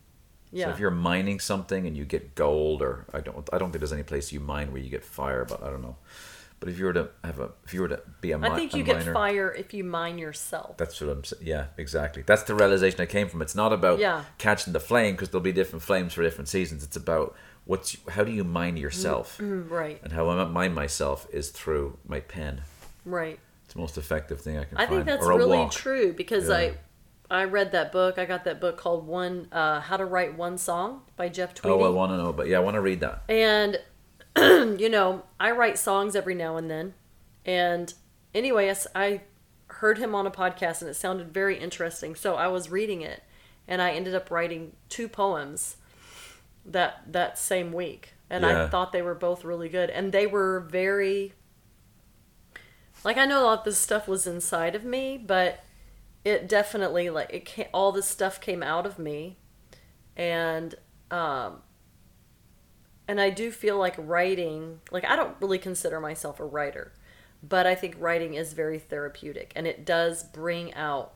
[0.53, 0.65] Yeah.
[0.65, 3.79] So if you're mining something and you get gold, or I don't, I don't think
[3.81, 5.97] there's any place you mine where you get fire, but I don't know.
[6.59, 8.55] But if you were to have a, if you were to be a, mi- I
[8.55, 10.77] think you get miner, fire if you mine yourself.
[10.77, 11.43] that's what I'm saying.
[11.45, 12.23] Yeah, exactly.
[12.25, 13.41] That's the realization I came from.
[13.41, 14.23] It's not about Yeah.
[14.37, 16.83] catching the flame because there'll be different flames for different seasons.
[16.83, 17.35] It's about
[17.65, 19.99] what's how do you mine yourself, Mm, right.
[20.03, 22.61] and how I mine myself is through my pen.
[23.03, 23.39] Right.
[23.65, 24.89] It's the most effective thing I can I find.
[24.89, 25.71] think that's really walk.
[25.73, 26.55] true because Yeah.
[26.55, 26.77] I
[27.29, 28.17] I read that book.
[28.19, 31.75] I got that book called One uh, How to Write One Song by Jeff Tweedy.
[31.75, 33.23] Oh, I want to know, but yeah, I want to read that.
[33.27, 33.79] And
[34.79, 36.93] you know, I write songs every now and then.
[37.45, 37.93] And
[38.33, 39.21] anyway, I
[39.67, 42.15] heard him on a podcast and it sounded very interesting.
[42.15, 43.23] So I was reading it
[43.67, 45.77] and I ended up writing two poems
[46.65, 48.13] that that same week.
[48.29, 48.65] And Yeah.
[48.65, 51.33] I thought they were both really good and they were very
[53.03, 55.63] like I know a lot of this stuff was inside of me, but
[56.25, 59.37] it definitely like it came, all this stuff came out of me.
[60.17, 60.75] And
[61.11, 61.61] um
[63.07, 66.93] and I do feel like writing, like I don't really consider myself a writer,
[67.41, 71.13] but I think writing is very therapeutic and it does bring out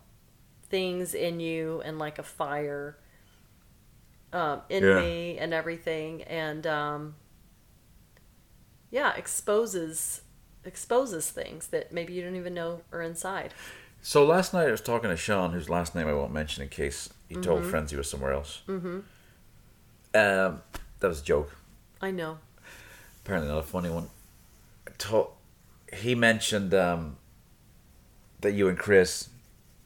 [0.70, 2.98] things in you and like a fire
[4.34, 4.96] um, in Yeah.
[4.96, 6.24] me and everything.
[6.24, 7.16] And um,
[8.90, 10.22] yeah exposes
[10.64, 13.54] exposes things that maybe you don't even know are inside
[14.08, 16.70] So last night I was talking to Sean, whose last name I won't mention in
[16.70, 18.62] case he told friends he was somewhere else.
[18.66, 19.00] Mm-hmm.
[20.16, 20.62] Um,
[21.02, 21.54] that was a joke.
[22.00, 22.38] i know
[23.26, 24.08] Apparently not a funny one.
[25.92, 27.18] He mentioned um,
[28.40, 29.28] that you and Chris,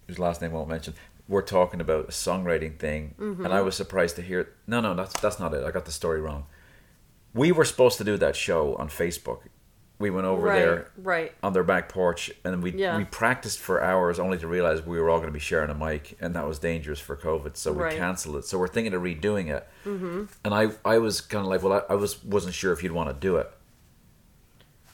[0.05, 0.93] whose last name I won't mention,
[1.27, 4.53] were talking about a songwriting thing, and I was surprised to hear.
[4.67, 5.63] No, no, that's that's not it.
[5.63, 6.45] I got the story wrong.
[7.33, 9.39] We were supposed to do that show on Facebook.
[10.01, 12.97] We went over right there right on their back porch and we Yeah.
[12.97, 15.75] we practiced for hours only to realize we were all going to be sharing a
[15.75, 17.97] mic and that was dangerous for covid so we Right.
[17.97, 20.23] canceled it so we're thinking of redoing it mm-hmm.
[20.43, 22.91] and i i was kind of like well I, I was wasn't sure if you'd
[22.91, 23.49] want to do it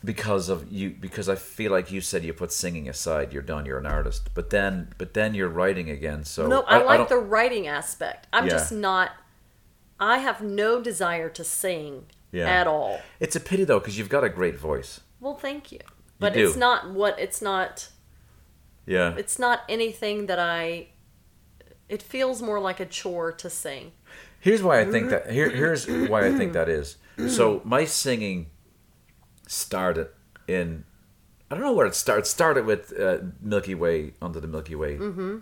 [0.05, 3.65] because of you because i feel like you said you put singing aside you're done
[3.65, 7.09] you're an artist but then but then you're writing again so no i, like don't-
[7.09, 8.51] the writing aspect i'm Yeah.
[8.51, 9.11] just not
[9.99, 12.05] i have no desire to sing
[12.37, 12.49] Yeah.
[12.49, 15.79] at all it's a pity though because you've got a great voice well thank you
[16.19, 16.47] but do.
[16.47, 17.89] it's not what it's not
[18.85, 20.87] yeah it's not anything that i
[21.89, 23.91] it feels more like a chore to sing
[24.39, 25.31] Here's why I think that.
[25.31, 26.97] Here, here's why I think that is.
[27.27, 28.47] So my singing
[29.47, 30.09] started
[30.47, 30.85] in.
[31.49, 32.21] I don't know where it started.
[32.21, 35.37] It started with uh, Milky Way under the Milky Way, mm-hmm.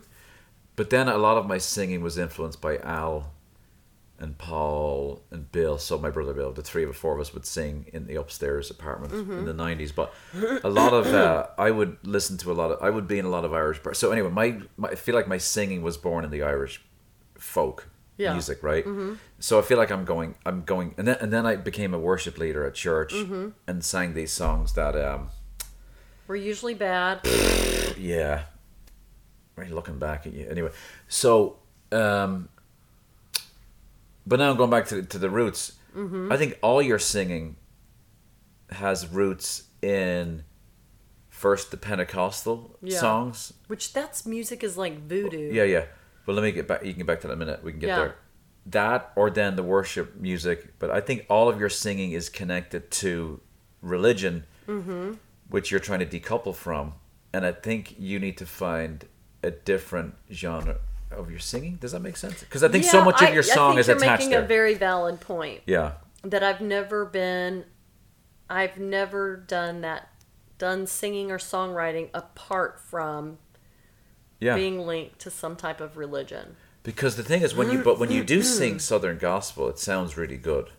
[0.76, 3.32] but then a lot of my singing was influenced by Al,
[4.18, 5.78] and Paul and Bill.
[5.78, 8.14] So my brother Bill, the three of the four of us would sing in the
[8.16, 9.92] upstairs apartment in the nineties.
[9.92, 10.12] But
[10.64, 12.82] a lot of uh, I would listen to a lot of.
[12.82, 13.78] I would be in a lot of Irish.
[13.82, 13.98] bars.
[13.98, 16.82] So anyway, my, my I feel like my singing was born in the Irish
[17.38, 18.32] folk Yeah.
[18.32, 18.84] music, right?
[19.38, 21.98] So I feel like I'm going, I'm going, and then and then I became a
[21.98, 23.12] worship leader at church
[23.66, 25.28] and sang these songs that, um,
[26.26, 27.20] we're usually bad
[27.98, 28.44] yeah,
[29.56, 29.70] right.
[29.70, 30.70] Looking back at you, anyway.
[31.08, 31.58] So,
[31.92, 32.48] um,
[34.26, 35.72] but now going back to to the roots,
[36.30, 37.56] I think all your singing
[38.70, 40.44] has roots in
[41.28, 42.98] first the Pentecostal Yeah.
[42.98, 45.84] songs, which that's music is like voodoo Yeah, yeah.
[46.24, 46.84] But let me get back.
[46.84, 47.62] You can get back to that in a minute.
[47.62, 47.96] We can get Yeah.
[47.98, 48.14] there.
[48.66, 50.78] That or then the worship music.
[50.78, 53.40] But I think all of your singing is connected to
[53.80, 55.12] religion, Mm-hmm.
[55.48, 56.94] which you're trying to decouple from.
[57.32, 59.06] And I think you need to find
[59.42, 60.78] a different genre
[61.10, 61.76] of your singing.
[61.76, 62.40] Does that make sense?
[62.40, 64.30] Because I think so much of I- your song I think is you're attached making
[64.30, 64.42] there.
[64.42, 65.92] a very valid point yeah.
[66.22, 67.64] that I've never been
[68.48, 70.08] I've never done that
[70.58, 73.38] done singing or songwriting apart from
[74.40, 74.54] Yeah.
[74.56, 76.56] being linked to some type of religion.
[76.82, 80.16] because the thing is, when you but when you do sing Southern gospel, it sounds
[80.16, 80.70] really good.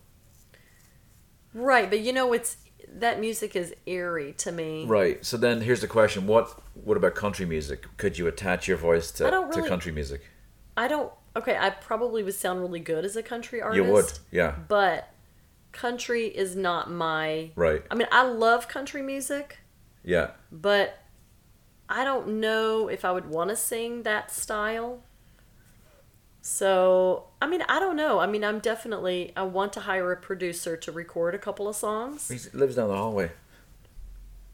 [1.54, 2.58] Right, but you know it's
[3.00, 4.86] that music is eerie to me.
[4.86, 5.24] Right.
[5.26, 7.86] So then here's the question: What what about country music?
[7.98, 10.22] Could you attach your voice to, don't to really- country music?
[10.76, 13.86] I don't okay, I probably would sound really good as a country artist.
[13.86, 14.56] You would, yeah.
[14.68, 15.10] But
[15.72, 17.84] country is not my Right.
[17.92, 19.60] I mean, I love country music,
[20.04, 20.32] Yeah.
[20.52, 20.98] but
[21.90, 25.04] I don't know if I would want to sing that style.
[26.50, 28.20] So, I mean, I don't know.
[28.20, 31.76] I mean, I'm definitely I want to hire a producer to record a couple of
[31.76, 32.30] songs.
[32.30, 33.32] He lives down the hallway.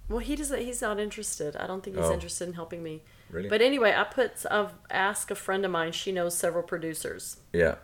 [0.09, 0.59] Well, he doesn't.
[0.59, 1.55] He's not interested.
[1.55, 2.11] I don't think he's Oh.
[2.11, 3.03] interested in helping me.
[3.29, 3.47] Really?
[3.47, 4.43] But anyway, I put.
[4.49, 5.91] I've asked a friend of mine.
[5.91, 7.75] She knows several producers, Yeah.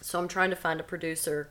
[0.00, 1.48] so I'm trying to find a producer.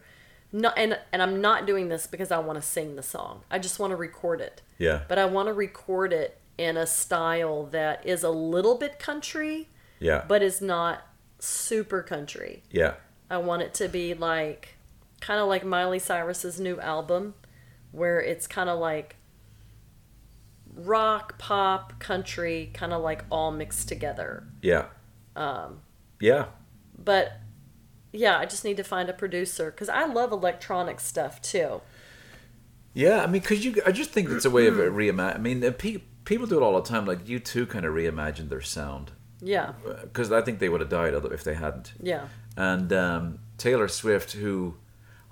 [0.54, 3.44] Not and and I'm not doing this because I want to sing the song.
[3.52, 4.62] I just want to record it.
[4.78, 5.02] Yeah.
[5.10, 9.68] But I want to record it in a style that is a little bit country,
[10.00, 10.24] Yeah.
[10.26, 11.06] but is not
[11.46, 12.64] super country.
[12.72, 12.96] yeah.
[13.30, 14.76] I want it to be like
[15.20, 17.34] kind of like Miley Cyrus's new album
[17.92, 19.16] where it's kind of like
[20.76, 24.44] rock, pop, country, kind of like all mixed together.
[24.62, 24.86] Yeah.
[25.36, 25.80] Um.
[26.20, 26.46] Yeah.
[27.04, 27.40] But
[28.12, 31.82] yeah, I just need to find a producer cuz I love electronic stuff too.
[32.94, 33.24] Yeah.
[33.24, 35.36] I mean, because you, I just think it's a way of reimagine.
[35.36, 37.08] I mean, people do it all the time.
[37.08, 39.74] Like U2, kind of reimagined their sound Yeah.
[40.04, 41.94] because I think they would have died if they hadn't.
[42.02, 42.28] Yeah.
[42.58, 44.76] And um, Taylor Swift, who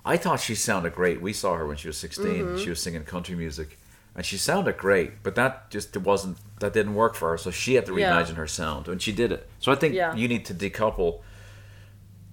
[0.04, 1.22] I thought she sounded great.
[1.22, 2.26] We saw her when she was 16.
[2.26, 2.58] Mm-hmm.
[2.58, 3.78] She was singing country music,
[4.14, 5.22] and she sounded great.
[5.22, 7.38] But that just wasn't that didn't work for her.
[7.38, 8.12] So she had to Yeah.
[8.12, 9.48] reimagine her sound, and she did it.
[9.60, 10.14] So I think Yeah.
[10.14, 11.22] you need to decouple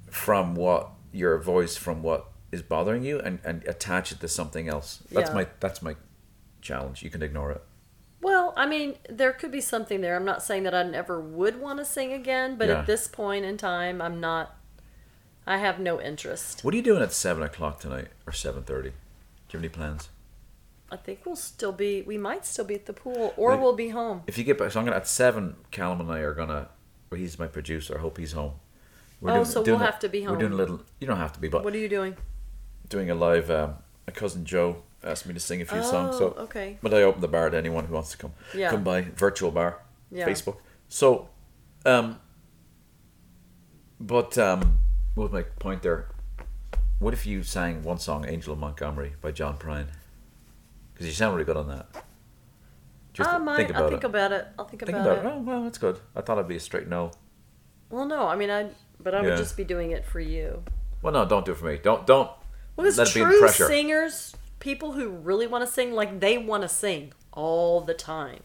[0.10, 4.67] from what your voice from what is bothering you, and, and attach it to something
[4.67, 4.99] else.
[5.12, 5.36] That's Yeah.
[5.36, 5.95] my that's my
[6.62, 7.01] challenge.
[7.01, 7.63] You can ignore it.
[8.21, 10.15] Well, I mean, there could be something there.
[10.15, 12.79] I'm not saying that I never would want to sing again, but Yeah.
[12.79, 14.57] at this point in time, I'm not
[15.47, 16.63] I have no interest.
[16.63, 18.89] What are you doing at seven o'clock tonight or seven thirty?
[18.89, 18.95] Do
[19.49, 20.10] you have any plans?
[20.91, 22.03] I think we'll still be.
[22.03, 24.21] We might still be at the pool, or Like- we'll be home.
[24.27, 25.55] If you get back, so I'm gonna at seven.
[25.71, 26.69] Callum and I are gonna.
[27.10, 27.97] Well, he's my producer.
[27.97, 28.53] I hope he's home.
[29.19, 30.34] We're Oh, so we'll a- have to be home.
[30.34, 30.81] We're doing a little.
[30.99, 32.17] You don't have to be, but What are you doing?
[32.88, 33.49] doing a live.
[33.49, 36.77] Um, my cousin Joe asked me to sing a few songs, so Oh, okay.
[36.81, 38.33] but I open the bar to anyone who wants to come.
[38.53, 38.69] Yeah.
[38.69, 39.79] Come by virtual bar,
[40.11, 40.27] Yeah.
[40.27, 40.57] Facebook.
[40.89, 41.29] So,
[41.85, 42.19] um,
[43.99, 44.77] but um,
[45.15, 46.07] what was my point there?
[46.99, 49.87] What if you sang one song, "Angel of Montgomery" by John Prine?
[50.93, 51.87] Because you sound really good on that.
[53.13, 53.57] Just I might.
[53.57, 54.07] think about I'll think it.
[54.07, 54.47] about it.
[54.57, 55.27] I'll think, think about, about it.
[55.35, 55.99] Oh well, that's good.
[56.15, 57.11] I thought it'd be a straight no.
[57.89, 58.27] Well, no.
[58.27, 58.69] I mean, I.
[59.03, 60.63] But I would just be doing it for you.
[61.01, 61.79] Well, no, don't do it for me.
[61.81, 62.27] Don't don't
[62.75, 63.65] Well, because let it be in true pressure.
[63.67, 68.43] singers, people who really want to sing, like they want to sing all the time.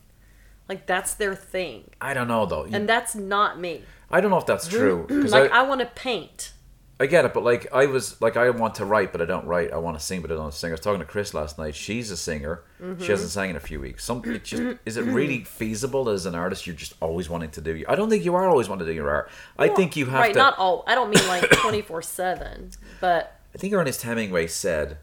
[0.68, 2.64] Like that's their thing, I don't know though.
[2.64, 3.84] You- and that's not me.
[4.10, 6.52] I don't know if that's true Like I, I want to paint.
[6.98, 9.46] I get it, but like I was like I want to write, but I don't
[9.46, 9.70] write.
[9.70, 10.70] I want to sing, but I don't sing.
[10.70, 11.74] I was talking to Chris last night.
[11.74, 12.62] She's a singer.
[12.80, 13.02] Mm-hmm.
[13.02, 14.02] She hasn't sang in a few weeks.
[14.02, 16.66] Some it just is it really feasible as an artist?
[16.66, 17.84] You're just always wanting to do.
[17.86, 19.30] I don't think you are always wanting to do your art.
[19.58, 20.38] I think you have right, to.
[20.38, 20.84] not all.
[20.86, 24.96] I don't mean like twenty four seven, but I think Ernest Hemingway said,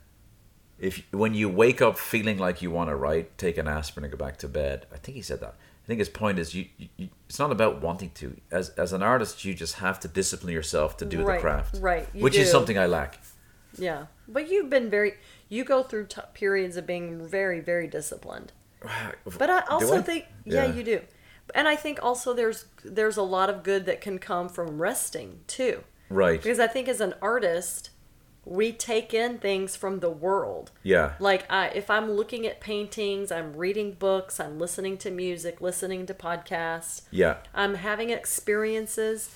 [0.79, 4.11] "If when you wake up feeling like you want to write, take an aspirin and
[4.11, 5.55] go back to bed." I think he said that.
[5.83, 6.65] I think his point is you,
[6.97, 8.37] you, it's not about wanting to.
[8.51, 11.77] As as an artist, you just have to discipline yourself to do Right, the craft.
[11.81, 13.19] right, Which is something I lack.
[13.77, 14.05] yeah.
[14.27, 15.15] But you've been very.
[15.49, 18.51] You go through t- periods of being very, very disciplined.
[19.37, 20.01] But I also I?
[20.01, 20.73] think, yeah, Yeah.
[20.73, 21.01] you do.
[21.53, 25.41] And I think also there's there's a lot of good that can come from resting
[25.47, 25.83] too.
[26.09, 26.41] Right.
[26.41, 27.89] Because I think as an artist,
[28.45, 30.71] we take in things from the world.
[30.83, 31.13] Yeah.
[31.19, 36.05] Like I, if I'm looking at paintings, I'm reading books, I'm listening to music, listening
[36.07, 37.37] to podcasts, Yeah.
[37.53, 39.35] I'm having experiences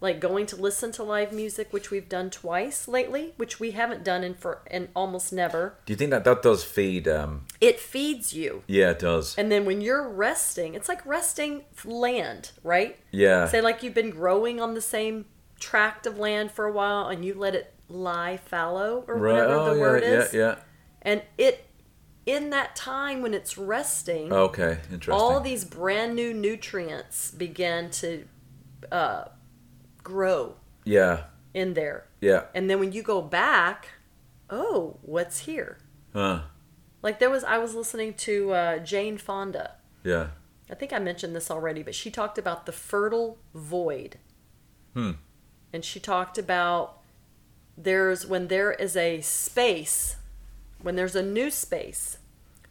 [0.00, 4.04] like going to listen to live music, which we've done twice lately, which we haven't
[4.04, 5.78] done in for and almost never.
[5.86, 7.08] Do you think that that does feed?
[7.08, 8.64] Um, It feeds you.
[8.66, 9.34] yeah, it does.
[9.38, 12.98] And then when you're resting, it's like resting land, right?
[13.12, 13.46] Yeah.
[13.48, 15.24] Say like you've been growing on the same
[15.58, 19.32] tract of land for a while and you let it lie fallow or right.
[19.34, 20.34] whatever Oh, the yeah, word yeah, is.
[20.34, 20.54] yeah.
[21.02, 21.66] And it
[22.26, 25.12] in that time when it's resting, Okay, interesting.
[25.12, 28.24] all these brand new nutrients begin to
[28.90, 29.24] uh,
[30.02, 32.06] grow yeah, in there.
[32.22, 32.44] yeah.
[32.54, 33.88] And then when you go back,
[34.48, 35.78] oh, what's here?
[36.14, 36.42] Huh.
[37.02, 39.72] Like there was I was listening to uh, Jane Fonda.
[40.02, 40.28] Yeah.
[40.70, 44.16] I think I mentioned this already, but she talked about the fertile void.
[44.94, 45.12] Hmm.
[45.74, 47.00] And she talked about
[47.76, 50.16] there's when there is a space,
[50.80, 52.18] when there's a new space,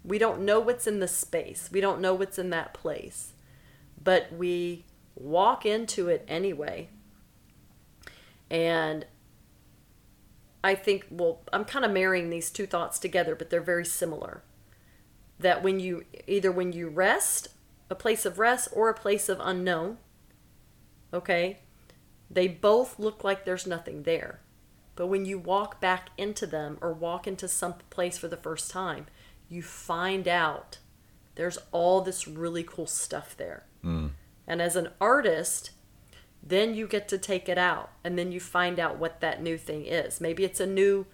[0.04, 1.70] we don't know what's in the space.
[1.72, 3.34] We don't know what's in that place.
[4.02, 4.86] But we
[5.16, 6.89] walk into it anyway.
[8.50, 9.06] And
[10.63, 14.44] I think, well, I'm kind of marrying these two thoughts together, but they're very similar.
[15.39, 17.50] That when you, either when you rest,
[17.89, 19.98] a place of rest or a place of unknown,
[21.13, 21.60] okay,
[22.30, 24.42] they both look like there's nothing there.
[24.95, 28.69] But when you walk back into them or walk into some place for the first
[28.69, 29.08] time,
[29.49, 30.77] you find out
[31.36, 33.65] there's all this really cool stuff there.
[33.82, 34.08] Hmm.
[34.47, 35.71] And as an artist,
[36.41, 39.58] then you get to take it out and then you find out what that new
[39.58, 40.19] thing is.
[40.19, 41.06] Maybe it's a new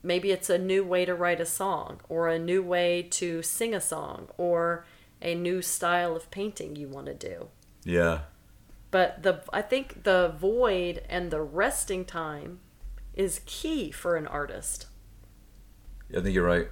[0.00, 3.74] maybe it's a new way to write a song or a new way to sing
[3.74, 4.86] a song or
[5.20, 7.48] a new style of painting you want to do.
[7.84, 8.20] Yeah.
[8.92, 12.60] But the I think the void and the resting time
[13.18, 14.86] is key for an artist.
[16.16, 16.68] I think you're right.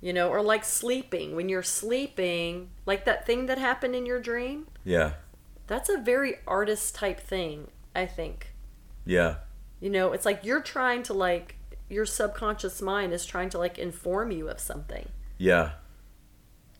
[0.00, 1.34] You know, or like sleeping.
[1.34, 5.14] When you're sleeping, like that thing that happened in your dream, Yeah.
[5.66, 8.52] that's a very artist type thing, I think.
[9.04, 9.36] Yeah.
[9.80, 11.56] You know, it's like you're trying to like
[11.88, 15.08] your subconscious mind is trying to like inform you of something.
[15.38, 15.72] Yeah.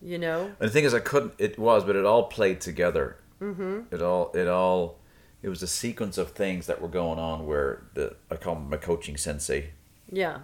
[0.02, 0.52] You know?
[0.61, 1.35] And the thing is, I couldn't.
[1.38, 3.16] It was, but it all played together.
[3.40, 3.94] Mm-hmm.
[3.94, 4.31] It all.
[4.35, 4.98] It all.
[5.47, 8.69] It was a sequence of things that were going on where the I call him
[8.69, 9.71] my coaching sensei,
[10.11, 10.41] Yeah.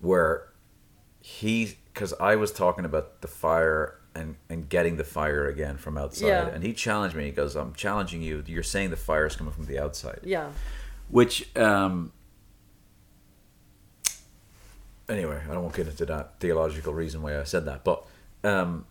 [0.00, 0.50] where
[1.20, 5.98] he because I was talking about the fire and and getting the fire again from
[5.98, 6.46] outside, Yeah.
[6.46, 7.24] and he challenged me.
[7.24, 8.44] He goes, "I'm challenging you.
[8.46, 10.52] You're saying the fire is coming from the outside." Yeah.
[11.08, 12.12] Which, um,
[15.08, 18.06] anyway, I don't want to get into that theological reason why I said that, but
[18.44, 18.86] um,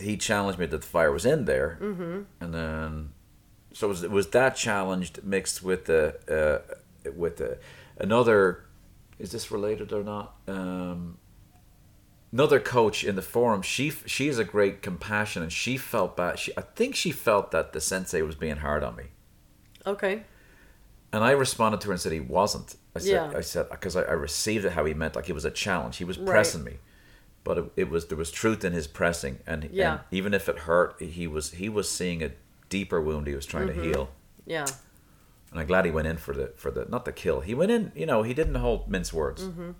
[0.00, 2.22] he challenged me that the fire was in there, mm-hmm.
[2.40, 3.12] and then
[3.72, 6.62] so it was, it was that challenged mixed with the
[7.06, 7.58] uh, with the
[7.98, 8.64] another.
[9.18, 10.34] Is this related or not?
[10.48, 11.18] Um,
[12.32, 13.62] another coach in the forum.
[13.62, 16.38] She she is a great compassion, and she felt bad.
[16.38, 19.04] She I think she felt that the sensei was being hard on me.
[19.86, 20.24] Okay.
[21.12, 22.76] And I responded to her and said he wasn't.
[22.94, 23.32] I said, Yeah.
[23.36, 25.96] I said, because I, I received it how he meant, like it was a challenge.
[25.96, 26.28] He was Right.
[26.28, 26.78] pressing me,
[27.42, 29.90] but it, it was there was truth in his pressing, and, Yeah.
[29.92, 32.30] and even if it hurt, he was he was seeing a
[32.70, 33.82] deeper wound he was trying Mm-hmm.
[33.82, 34.08] to heal.
[34.46, 34.66] Yeah.
[35.50, 37.40] And I'm glad he went in for the for the not the kill.
[37.40, 39.42] He went in, you know, he didn't hold mince words.
[39.44, 39.72] Mm-hmm.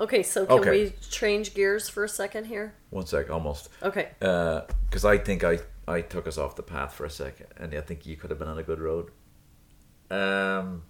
[0.00, 0.70] Okay, so can Okay.
[0.70, 2.74] we change gears for a second here?
[2.90, 3.68] One sec, almost.
[3.82, 4.10] Okay.
[4.20, 7.80] Because I think I I took us off the path for a second, and I
[7.80, 9.10] think you could have been on a good road.
[10.10, 10.82] Um,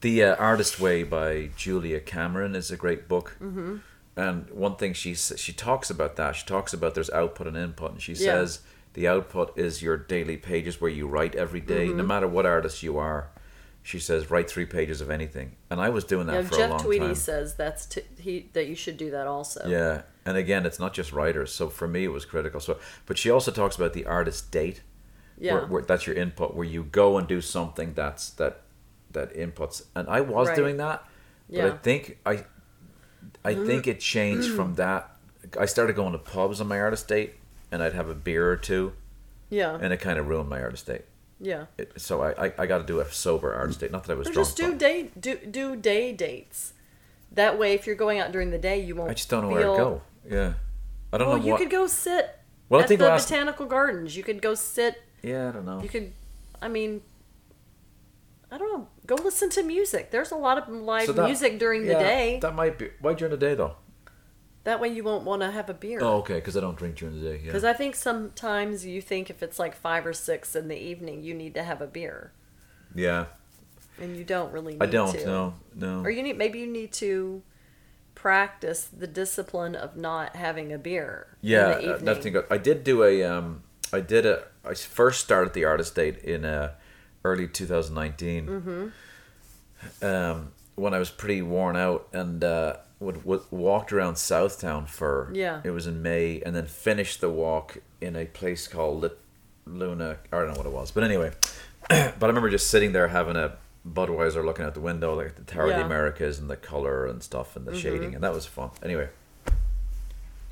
[0.00, 3.36] the uh, Artist Way by Julia Cameron is a great book.
[3.40, 3.76] Mm-hmm.
[4.16, 7.92] And one thing she she talks about that she talks about there's output and input,
[7.92, 8.32] and she Yeah.
[8.32, 8.60] says
[8.94, 11.98] the output is your daily pages where you write every day, Mm-hmm.
[11.98, 13.30] no matter what artist you are.
[13.82, 16.58] She says write three pages of anything, and I was doing that Yeah, for a
[16.58, 17.14] Jeff long Tweedy time.
[17.14, 19.66] says that's t- he that you should do that also.
[19.66, 21.52] Yeah, and again, it's not just writers.
[21.54, 22.60] So for me, it was critical.
[22.60, 24.82] So, but she also talks about the artist date.
[25.40, 25.54] Yeah.
[25.54, 28.62] where, where that's your input, where you go and do something that's that
[29.12, 29.84] that inputs.
[29.94, 30.56] And I was Right.
[30.56, 31.04] doing that,
[31.48, 32.44] but I think I
[33.44, 35.16] I think it changed from that.
[35.58, 37.34] I started going to pubs on my artist date,
[37.70, 38.92] and I'd have a beer or two,
[39.50, 39.78] Yeah.
[39.80, 41.04] and it kind of ruined my artist date.
[41.40, 41.66] yeah.
[41.76, 43.92] It, so I, I, I got to do a sober artist date.
[43.92, 44.46] Not that I was Or drunk.
[44.48, 46.72] just do but day do do day dates.
[47.32, 49.10] That way, if you're going out during the day, you won't.
[49.10, 50.02] I just don't know feel, where to go.
[50.28, 50.52] Yeah,
[51.12, 51.30] I don't know.
[51.34, 51.58] Well, know you what.
[51.60, 54.16] could go sit Well, I think the last- botanical gardens.
[54.16, 55.02] You could go sit.
[55.22, 55.82] yeah, I don't know.
[55.82, 56.12] You could.
[56.62, 57.02] I mean.
[58.50, 58.88] I don't know.
[59.06, 60.10] Go listen to music.
[60.10, 62.38] There's a lot of live So that- music during the day.
[62.40, 63.76] That might be why during the day though.
[64.68, 65.98] That way, you won't want to have a beer.
[66.02, 67.36] Oh, okay, because I don't drink during the day.
[67.36, 67.46] Yeah.
[67.46, 71.22] Because I think sometimes you think if it's like five or six in the evening,
[71.22, 72.32] you need to have a beer,
[72.94, 73.24] yeah.
[73.98, 74.74] and you don't really.
[74.74, 75.14] Need I don't.
[75.14, 75.24] To.
[75.24, 75.54] No.
[75.74, 76.00] No.
[76.02, 77.40] Or you need maybe you need to
[78.14, 81.38] practice the discipline of not having a beer.
[81.40, 82.32] yeah, in the uh, evening.
[82.34, 82.44] good.
[82.50, 83.24] I did do a.
[83.24, 84.44] Um, I did a.
[84.66, 86.74] I first started the artist date in uh,
[87.24, 88.46] early 2019.
[88.46, 90.04] Mm-hmm.
[90.04, 95.30] Um, when I was pretty worn out and uh, would, would walked around Southtown for.
[95.32, 95.60] Yeah.
[95.64, 99.18] It was in May, and then finished the walk in a place called Lit
[99.66, 100.18] Luna.
[100.32, 101.32] I don't know what it was, but anyway.
[101.88, 103.56] but I remember just sitting there having a
[103.88, 105.74] Budweiser, looking out the window, like at the Tower of Yeah.
[105.76, 105.88] Mm-hmm.
[105.88, 108.70] the Americas and the color and stuff and the shading, and that was fun.
[108.82, 109.08] Anyway,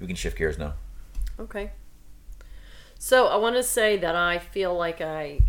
[0.01, 0.75] we can shift gears now.
[1.39, 1.73] Okay.
[2.99, 5.41] So I want to say that I feel like I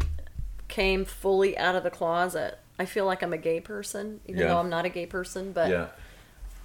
[0.68, 2.60] came fully out of the closet.
[2.78, 4.48] I feel like I'm a gay person, even Yeah.
[4.50, 5.54] though I'm not a gay person.
[5.54, 5.88] But yeah.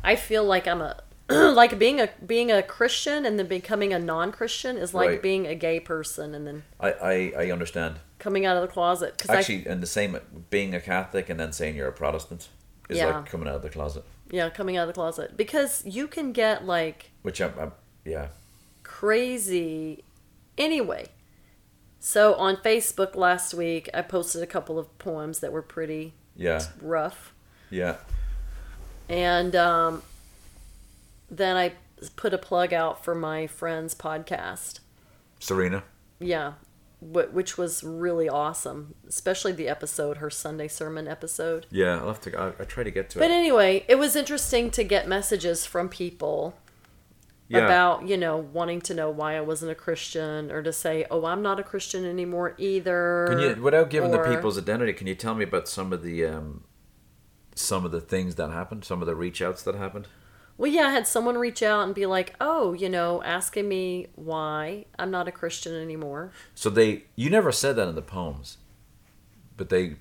[0.04, 0.96] I feel like I'm a
[1.30, 5.22] like being a being a Christian and then becoming a non-Christian is like Right.
[5.22, 7.96] being a gay person and then I, I, I understand.
[8.18, 9.16] coming out of the closet.
[9.18, 10.18] Cause I, Actually, and the same,
[10.50, 12.48] being a Catholic and then saying you're a Protestant
[12.88, 13.16] is Yeah.
[13.18, 14.04] like coming out of the closet.
[14.30, 17.72] yeah, coming out of the closet because you can get like Which I'm, I'm
[18.04, 18.28] yeah.
[18.82, 20.04] crazy
[20.58, 21.06] anyway
[21.98, 26.60] so on facebook last week i posted a couple of poems that were pretty Yeah.
[26.80, 27.32] rough
[27.70, 27.96] Yeah.
[29.12, 30.03] And um,
[31.31, 31.72] then i
[32.16, 34.81] put a plug out for my friend's podcast
[35.38, 35.85] Serena.
[36.18, 36.55] yeah
[37.01, 42.20] wh- which was really awesome especially the episode her sunday sermon episode Yeah, I'll have
[42.22, 43.29] to, I, I try to get to but it.
[43.29, 46.55] But anyway it was interesting to get messages from people
[47.48, 47.64] Yeah.
[47.66, 51.25] about you know wanting to know why I wasn't a Christian or to say oh
[51.27, 53.27] I'm not a Christian anymore either.
[53.29, 56.03] Can you, without giving or- the people's identity, can you tell me about some of
[56.03, 56.64] the, um,
[57.54, 60.08] some of the things that happened, some of the reach outs that happened?
[60.58, 64.08] Well, yeah, I had someone reach out and be like, oh, you know, asking me
[64.14, 66.32] why I'm not a Christian anymore.
[66.54, 68.58] So they, you never said that in the poems,
[69.56, 69.96] but they,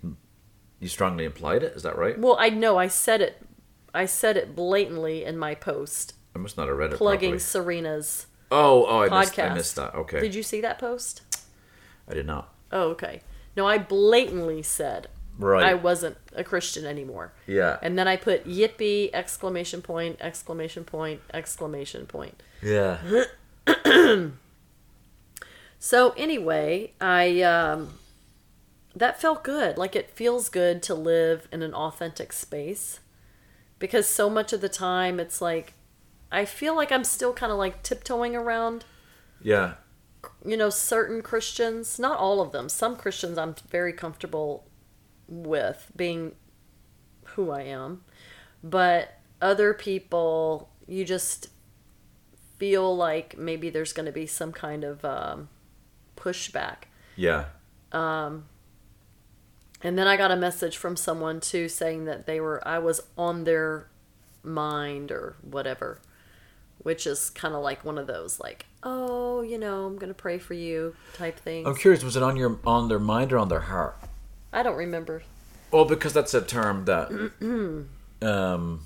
[0.79, 1.73] you strongly implied it.
[1.75, 2.19] Is that right?
[2.19, 3.45] Well, I know I said it,
[3.93, 7.39] I said it blatantly in my post I must not have read it plugging properly.
[7.39, 9.95] Serena's Oh, oh, I missed, I missed that.
[9.95, 11.21] Okay, Did you see that post?
[12.07, 12.53] I did not.
[12.71, 13.21] Oh, okay.
[13.55, 15.07] No, I blatantly said
[15.41, 15.63] Right.
[15.65, 17.34] I wasn't a Christian anymore.
[17.47, 17.77] yeah.
[17.82, 22.41] And then I put yippee exclamation point exclamation point exclamation point.
[22.62, 22.99] yeah.
[25.84, 27.95] So anyway, I um,
[28.95, 29.77] that felt good.
[29.77, 32.99] Like it feels good to live in an authentic space
[33.80, 35.74] because so much of the time it's like
[36.32, 38.86] I feel like I'm still kind of like tiptoeing around,
[39.41, 39.74] Yeah.
[40.45, 42.70] you know, certain Christians, not all of them.
[42.70, 44.65] Some Christians I'm very comfortable
[45.32, 46.34] with being
[47.23, 48.03] who I am,
[48.61, 51.47] but other people you just
[52.57, 55.47] feel like maybe there's going to be some kind of um,
[56.17, 56.84] pushback.
[57.15, 57.45] Yeah.
[57.91, 58.45] Um,
[59.82, 63.01] And then I got a message from someone too saying that they were I was
[63.17, 63.88] on their
[64.43, 65.99] mind or whatever,
[66.79, 70.38] which is kind of like one of those like, oh, you know, I'm gonna pray
[70.38, 71.65] for you type things.
[71.67, 72.03] I'm curious.
[72.03, 73.97] Was it on your on their mind or on their heart?
[74.54, 75.24] I don't remember.
[75.72, 77.10] Well, because that's a term that
[78.28, 78.86] um,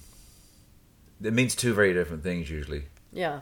[1.23, 2.83] it means two very different things usually.
[3.11, 3.41] Yeah.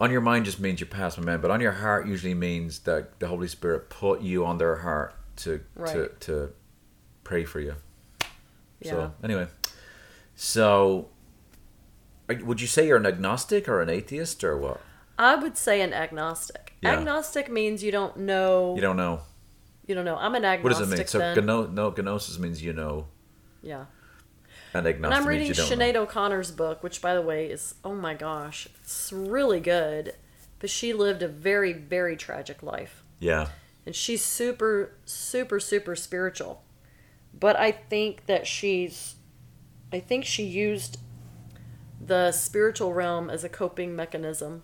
[0.00, 2.80] On your mind just means you pass my mind, but on your heart usually means
[2.80, 6.20] that the Holy Spirit put you on their heart to to Right.
[6.22, 6.52] to
[7.22, 7.74] pray for you.
[8.80, 8.90] Yeah.
[8.90, 9.46] So anyway,
[10.34, 11.08] so
[12.28, 14.80] would you say you're an agnostic or an atheist or what?
[15.18, 16.72] I would say an agnostic.
[16.80, 16.98] Yeah.
[16.98, 18.74] Agnostic means you don't know.
[18.74, 19.20] You don't know.
[19.86, 20.16] You don't know.
[20.16, 20.64] I'm an agnostic.
[20.64, 21.06] What does it mean?
[21.06, 21.44] So then.
[21.44, 23.06] gno- no, gnosis means you know,
[23.62, 23.84] yeah.
[24.72, 25.04] and agnostic.
[25.04, 25.84] And I'm reading don't know.
[25.84, 30.14] Sinead O'Connor's book, which, by the way, is oh my gosh, it's really good.
[30.60, 33.48] But she lived a very, very tragic life, Yeah,
[33.84, 36.62] and she's super, super, super spiritual.
[37.38, 39.16] But I think that she's,
[39.92, 40.98] I think she used
[42.00, 44.62] the spiritual realm as a coping mechanism.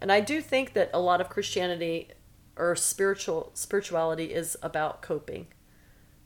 [0.00, 2.10] And I do think that a lot of Christianity
[2.56, 5.46] or spiritual spirituality is about coping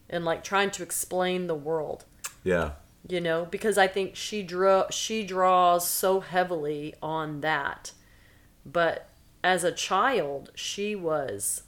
[0.09, 2.05] and like trying to explain the world.
[2.43, 2.73] Yeah,
[3.09, 7.93] you know because i think she draw she draws so heavily on that.
[8.65, 9.09] But
[9.43, 11.63] as a child she was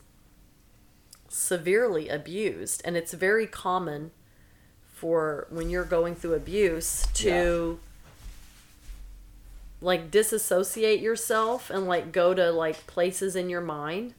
[1.28, 4.10] severely abused and it's very common
[4.92, 7.80] for when you're going through abuse to
[9.80, 14.14] like disassociate yourself and like go to like places in your mind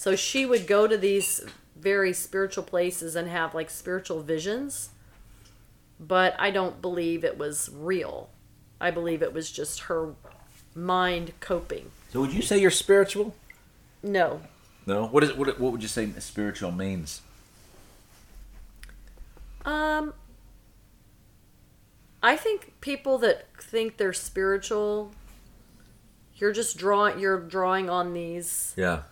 [0.00, 1.42] so she would go to these
[1.76, 4.90] very spiritual places and have like spiritual visions
[6.00, 8.30] but I don't believe it was real.
[8.80, 10.14] I believe it was just her
[10.74, 11.90] mind coping.
[12.10, 13.34] So would you say you're spiritual?
[14.02, 14.40] No.
[14.86, 15.06] No.
[15.06, 15.60] What is what?
[15.60, 17.20] What would you say spiritual means?
[19.66, 20.14] Um
[22.22, 25.12] I think people that think they're spiritual
[26.36, 29.02] you're just drawing you're drawing on these Yeah.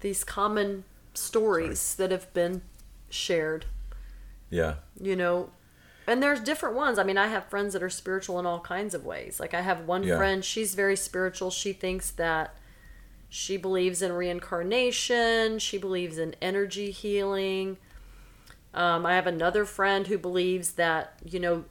[0.00, 0.84] These common
[1.14, 2.62] stories that have been
[3.10, 3.66] shared,
[4.50, 4.76] Yeah.
[5.00, 5.50] you know.
[6.06, 6.98] And there's different ones.
[6.98, 9.38] I mean, I have friends that are spiritual in all kinds of ways.
[9.38, 10.16] Like I have one Yeah.
[10.16, 11.50] friend, she's very spiritual.
[11.50, 12.54] She thinks that
[13.28, 17.76] she believes in reincarnation, she believes in energy healing.
[18.72, 21.64] Um, I have another friend who believes that, you know,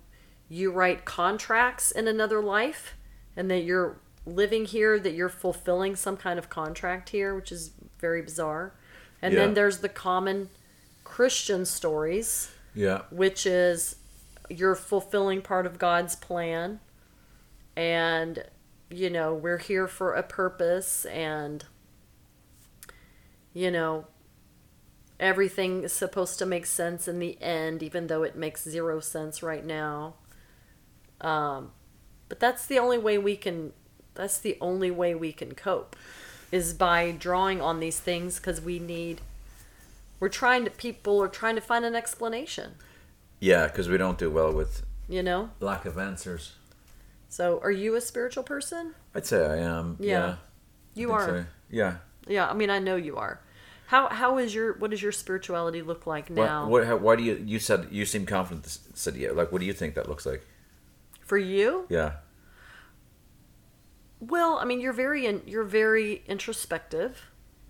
[0.49, 2.95] you write contracts in another life
[3.35, 3.97] and that you're
[4.27, 8.73] living here, that you're fulfilling some kind of contract here, which is very bizarre.
[9.21, 9.45] And Yeah.
[9.45, 10.49] then there's the common
[11.03, 13.03] Christian stories Yeah.
[13.09, 13.95] which is
[14.49, 16.79] you're fulfilling part of God's plan
[17.75, 18.43] and
[18.89, 21.65] you know we're here for a purpose and
[23.53, 24.05] you know
[25.19, 29.41] everything is supposed to make sense in the end even though it makes zero sense
[29.41, 30.13] right now
[31.21, 31.71] um,
[32.29, 33.73] but that's the only way we can
[34.17, 35.95] that's the only way we can cope
[36.51, 39.21] is by drawing on these things because we need
[40.19, 42.71] we're trying to people are trying to find an explanation
[43.39, 46.53] Yeah, because we don't do well with you know lack of answers.
[47.29, 49.97] so are you a spiritual person I'd say I am.
[49.99, 50.11] Yeah.
[50.11, 50.35] Yeah.
[50.95, 51.93] you are say- Yeah.
[52.27, 53.39] yeah i mean i know you are
[53.87, 57.15] how how is your what does your spirituality look like now What, what, how, why
[57.15, 57.35] do you?
[57.45, 58.65] You said you seem confident.
[59.15, 59.31] yeah.
[59.31, 60.41] Like, what do you think that looks like?
[61.21, 62.11] for you Yeah.
[64.19, 67.21] Well i mean you're very in, you're very introspective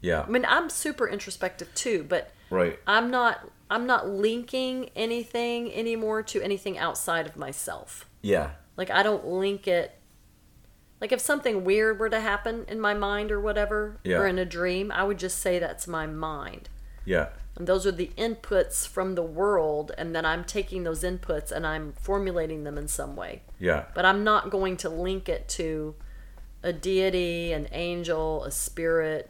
[0.01, 0.21] Yeah.
[0.21, 2.79] i mean i'm super introspective too but Right.
[2.87, 8.51] i'm not i'm not linking anything anymore to anything outside of myself Yeah.
[8.77, 9.99] like i don't link it
[11.01, 14.17] like if something weird were to happen in my mind or whatever Yeah.
[14.19, 16.69] or in a dream i would just say that's my mind
[17.05, 17.29] Yeah.
[17.57, 21.65] And those are the inputs from the world, and then I'm taking those inputs and
[21.65, 23.41] I'm formulating them in some way.
[23.57, 23.85] Yeah.
[23.95, 25.95] But I'm not going to link it to
[26.67, 29.29] a deity, an angel, a spirit,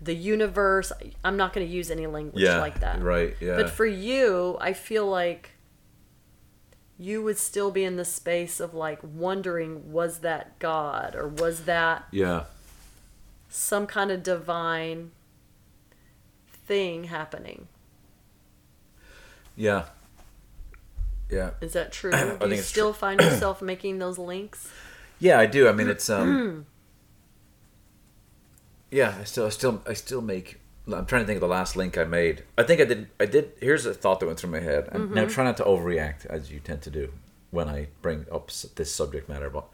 [0.00, 0.92] the universe.
[1.24, 2.58] I'm not going to use any language Yeah.
[2.60, 3.02] like that.
[3.02, 3.36] Right.
[3.40, 3.56] Yeah.
[3.56, 5.50] But for you, I feel like
[6.98, 11.64] you would still be in the space of like wondering was that God or was
[11.64, 12.44] that yeah.
[13.48, 15.10] some kind of divine
[16.66, 17.66] thing happening?
[19.56, 19.86] Yeah.
[21.28, 21.50] Yeah.
[21.60, 22.12] Is that true?
[22.40, 24.70] Do you still find yourself making those links?
[25.18, 25.68] Yeah, I do.
[25.68, 26.28] I mean, it's um.
[26.28, 26.64] Mm.
[28.90, 30.60] yeah, I still, I still, I still make.
[30.86, 32.44] I'm trying to think of the last link I made.
[32.56, 33.08] I think I did.
[33.20, 33.52] I did.
[33.60, 34.88] Here's a thought that went through my head.
[34.92, 35.30] And Now, mm-hmm.
[35.30, 37.12] try not to overreact as you tend to do
[37.50, 39.50] when I bring up this subject matter.
[39.50, 39.66] But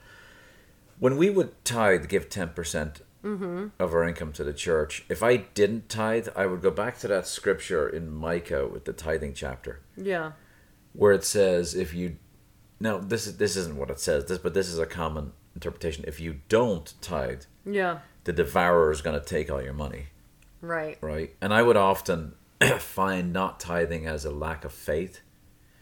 [0.99, 3.69] when we would tithe, give ten percent mm-hmm.
[3.79, 5.05] of our income to the church.
[5.09, 8.93] If I didn't tithe, I would go back to that scripture in Micah with the
[8.93, 10.33] tithing chapter Yeah.
[10.93, 12.17] where it says if you
[12.81, 16.05] now this is this isn't what it says this but this is a common interpretation
[16.07, 17.99] if you don't tithe Yeah.
[18.25, 20.07] the devourer is going to take all your money
[20.61, 20.99] Right.
[21.01, 22.35] right and i would often
[22.79, 25.21] find not tithing as a lack of faith.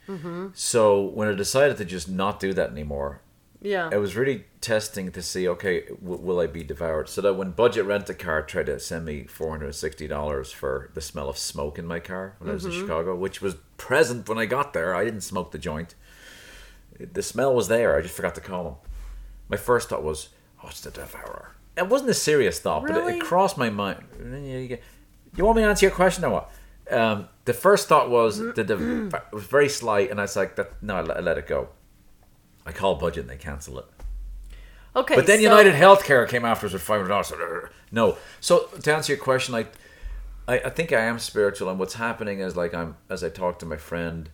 [0.09, 0.49] Mm-hmm.
[0.55, 3.20] So when I decided to just not do that anymore,
[3.61, 3.88] Yeah.
[3.93, 7.09] I was really testing to see, okay, w- will I be devoured?
[7.09, 10.09] So that when Budget Rent a Car tried to send me four hundred and sixty
[10.09, 12.80] dollars for the smell of smoke in my car when I was in mm-hmm.
[12.80, 15.95] Chicago, which was present when I got there, I didn't smoke the joint.
[17.12, 17.96] The smell was there.
[17.96, 18.74] I just forgot to call him.
[19.48, 20.28] My first thought was,
[20.62, 24.05] "Oh, it's the devourer." It wasn't a serious thought, but it, it crossed my mind.
[25.34, 26.50] You want me to answer your question or what?
[26.90, 30.57] Um, the first thought was the dev- it was very slight, and I was like,
[30.57, 31.68] that, "No, I let, I let it go."
[32.66, 33.86] I called Budget, and they cancelled it.
[34.94, 35.14] Okay.
[35.16, 37.32] But then so- United Healthcare came after us with five hundred dollars.
[37.90, 38.18] No.
[38.40, 39.72] So to answer your question, like
[40.46, 43.59] I, I think I am spiritual, and what's happening is like I'm as I talk
[43.61, 44.28] to my friend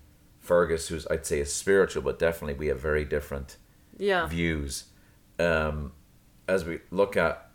[0.49, 3.57] Fergus, who's I'd say is spiritual, but definitely we have very different
[3.99, 4.27] Yeah.
[4.27, 4.85] views.
[5.39, 5.93] Um,
[6.49, 7.51] as we look at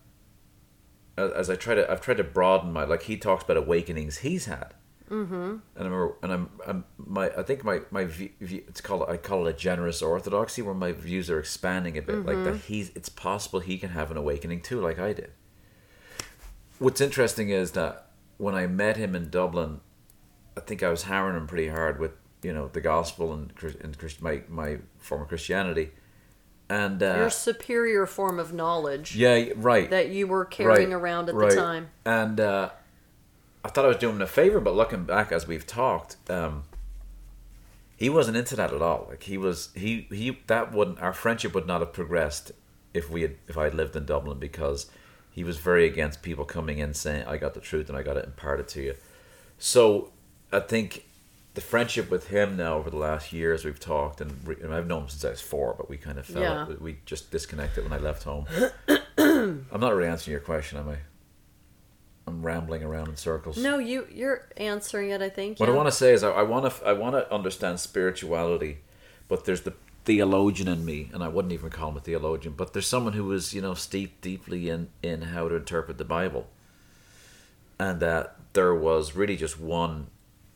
[1.18, 4.18] as, as I try to I've tried to broaden my like he talks about awakenings
[4.20, 4.74] he's had.
[5.10, 5.34] Mm-hmm.
[5.34, 9.10] And I remember, and I'm, I'm my I think my my view, view it's called
[9.10, 12.58] I call it a generous orthodoxy where my views are expanding a bit like that
[12.68, 15.32] he's it's possible he can have an awakening too like I did.
[16.80, 19.82] What's interesting is that when I met him in Dublin,
[20.58, 22.12] I think I was hammering him pretty hard with
[22.44, 25.92] you know the gospel and and Christ- my my former Christianity,
[26.70, 31.30] and uh, Your superior form of knowledge yeah right that you were carrying Right, around
[31.30, 31.50] at right.
[31.50, 31.90] the time.
[32.06, 32.70] And uh,
[33.66, 36.64] I thought I was doing him a favor, but looking back as we've talked, um,
[37.96, 39.08] he wasn't into that at all.
[39.10, 42.52] Like he was, he he that wouldn't our friendship would not have progressed
[42.94, 44.88] if we had if I had lived in Dublin because
[45.32, 48.18] he was very against people coming in saying I got the truth and I got
[48.18, 48.96] it imparted to you.
[49.58, 50.12] So
[50.52, 51.06] I think
[51.54, 54.88] the friendship with him now over the last years we've talked and, re- and I've
[54.88, 56.66] known him since I was four, but we kind of fell Yeah.
[56.80, 58.46] we just disconnected when I left home.
[59.18, 60.98] I'm not really answering your question, am I?
[62.26, 63.58] I'm rambling around in circles.
[63.58, 65.22] No, you you're answering it.
[65.22, 65.60] I think.
[65.60, 65.74] What yeah.
[65.74, 68.78] I want to say is I, I want to I want to understand spirituality,
[69.28, 69.74] but there's the
[70.06, 73.30] theologian in me, and I wouldn't even call him a theologian, but there's someone who
[73.34, 76.48] is you know steeped deeply in in how to interpret the Bible,
[77.78, 80.08] and that there was really just one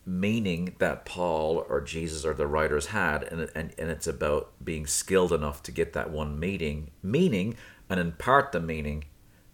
[0.07, 4.87] meaning that Paul or Jesus or the writers had, and and and it's about being
[4.87, 7.55] skilled enough to get that one meaning meaning
[7.89, 9.03] and impart the meaning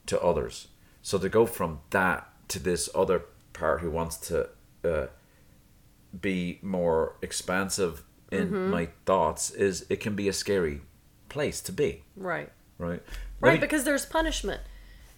[0.06, 0.68] to others.
[1.02, 4.50] So to go from that to this other part who wants to
[4.86, 5.08] uh,
[6.20, 8.70] be more expansive in Mm-hmm.
[8.72, 10.82] my thoughts is it can be a scary
[11.30, 12.50] place to be, right.
[12.80, 13.02] right?
[13.40, 14.62] Right, me- because there's punishment.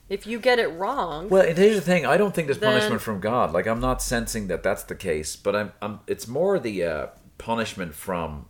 [0.07, 2.05] If you get it wrong, well, here's the thing.
[2.05, 3.51] I don't think there's Then- punishment from God.
[3.53, 5.73] Like I'm not sensing that that's the case, but I'm.
[5.81, 5.99] I'm.
[6.07, 7.07] It's more the uh,
[7.39, 8.45] punishment from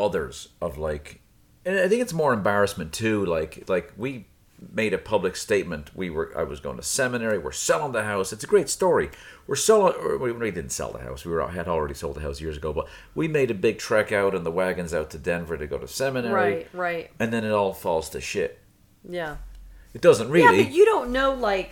[0.00, 1.20] others of like,
[1.66, 3.24] and I think it's more embarrassment too.
[3.26, 4.28] Like, like we
[4.72, 5.90] made a public statement.
[5.94, 6.32] We were.
[6.36, 7.36] I was going to seminary.
[7.36, 8.32] We're selling the house.
[8.32, 9.10] It's a great story.
[9.46, 9.92] We're selling.
[10.20, 11.22] We we didn't sell the house.
[11.24, 12.72] We were had already sold the house years ago.
[12.72, 15.76] But we made a big trek out in the wagons out to Denver to go
[15.76, 16.32] to seminary.
[16.34, 18.58] right, right, And then it all falls to shit.
[19.06, 19.36] yeah.
[19.94, 20.58] It doesn't really.
[20.58, 21.70] Yeah, but you don't know like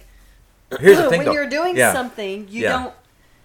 [0.81, 1.19] Here's the thing.
[1.19, 1.33] when though.
[1.33, 1.93] you're doing Yeah.
[1.93, 2.73] something, you Yeah.
[2.73, 2.95] don't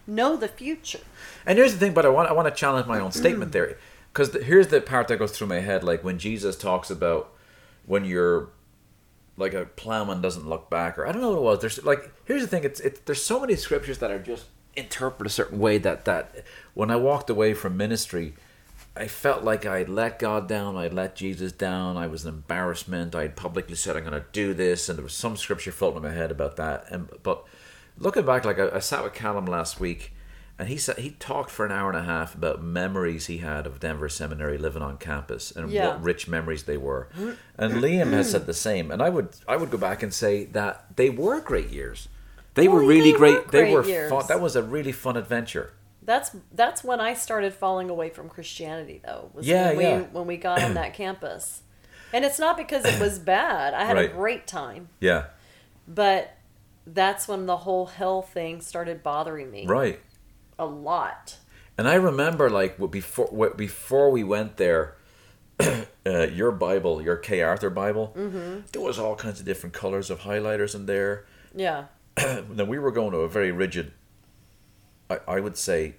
[0.07, 0.99] know the future.
[1.45, 3.77] And here's the thing, but I want I want to challenge my own statement there,
[4.13, 7.31] because the, here's the part that goes through my head, like when Jesus talks about
[7.85, 8.49] when you're
[9.37, 11.59] like a plowman doesn't look back, or I don't know what it was.
[11.61, 14.45] There's like here's the thing, it's it's there's so many scriptures that are just
[14.75, 16.43] interpreted a certain way that that
[16.73, 18.33] when I walked away from ministry.
[18.95, 23.15] I felt like I'd let God down, I'd let Jesus down, I was an embarrassment,
[23.15, 26.11] I'd publicly said I'm gonna do this, and there was some scripture floating in my
[26.11, 26.85] head about that.
[26.91, 27.45] And but
[27.97, 30.13] looking back, like I, I sat with Callum last week,
[30.59, 33.65] and he said he talked for an hour and a half about memories he had
[33.65, 35.87] of Denver Seminary living on campus and Yeah.
[35.87, 37.07] what rich memories they were.
[37.17, 37.31] Mm-hmm.
[37.57, 38.91] And Liam has said the same.
[38.91, 42.09] And I would I would go back and say that they were great years.
[42.55, 43.45] They were really they great.
[43.45, 44.09] were They were years.
[44.11, 44.25] fun.
[44.27, 45.71] That was a really fun adventure.
[46.03, 49.29] That's that's when I started falling away from Christianity, though.
[49.33, 49.99] Was Yeah, when we, yeah.
[50.11, 51.61] When we got on that campus,
[52.11, 53.73] and it's not because it was bad.
[53.73, 54.09] I had Right.
[54.09, 55.25] a great time, Yeah.
[55.87, 56.31] but
[56.87, 59.99] that's when the whole hell thing started bothering me Right.
[60.57, 61.37] a lot.
[61.77, 64.95] And I remember like what before what before we went there,
[65.59, 68.61] uh, your Bible, your MacArthur Bible, Mm-hmm.
[68.71, 71.25] there was all kinds of different colors of highlighters in there.
[71.55, 71.85] Yeah,
[72.15, 73.91] then we were going to a very rigid,
[75.11, 75.95] I, I would say,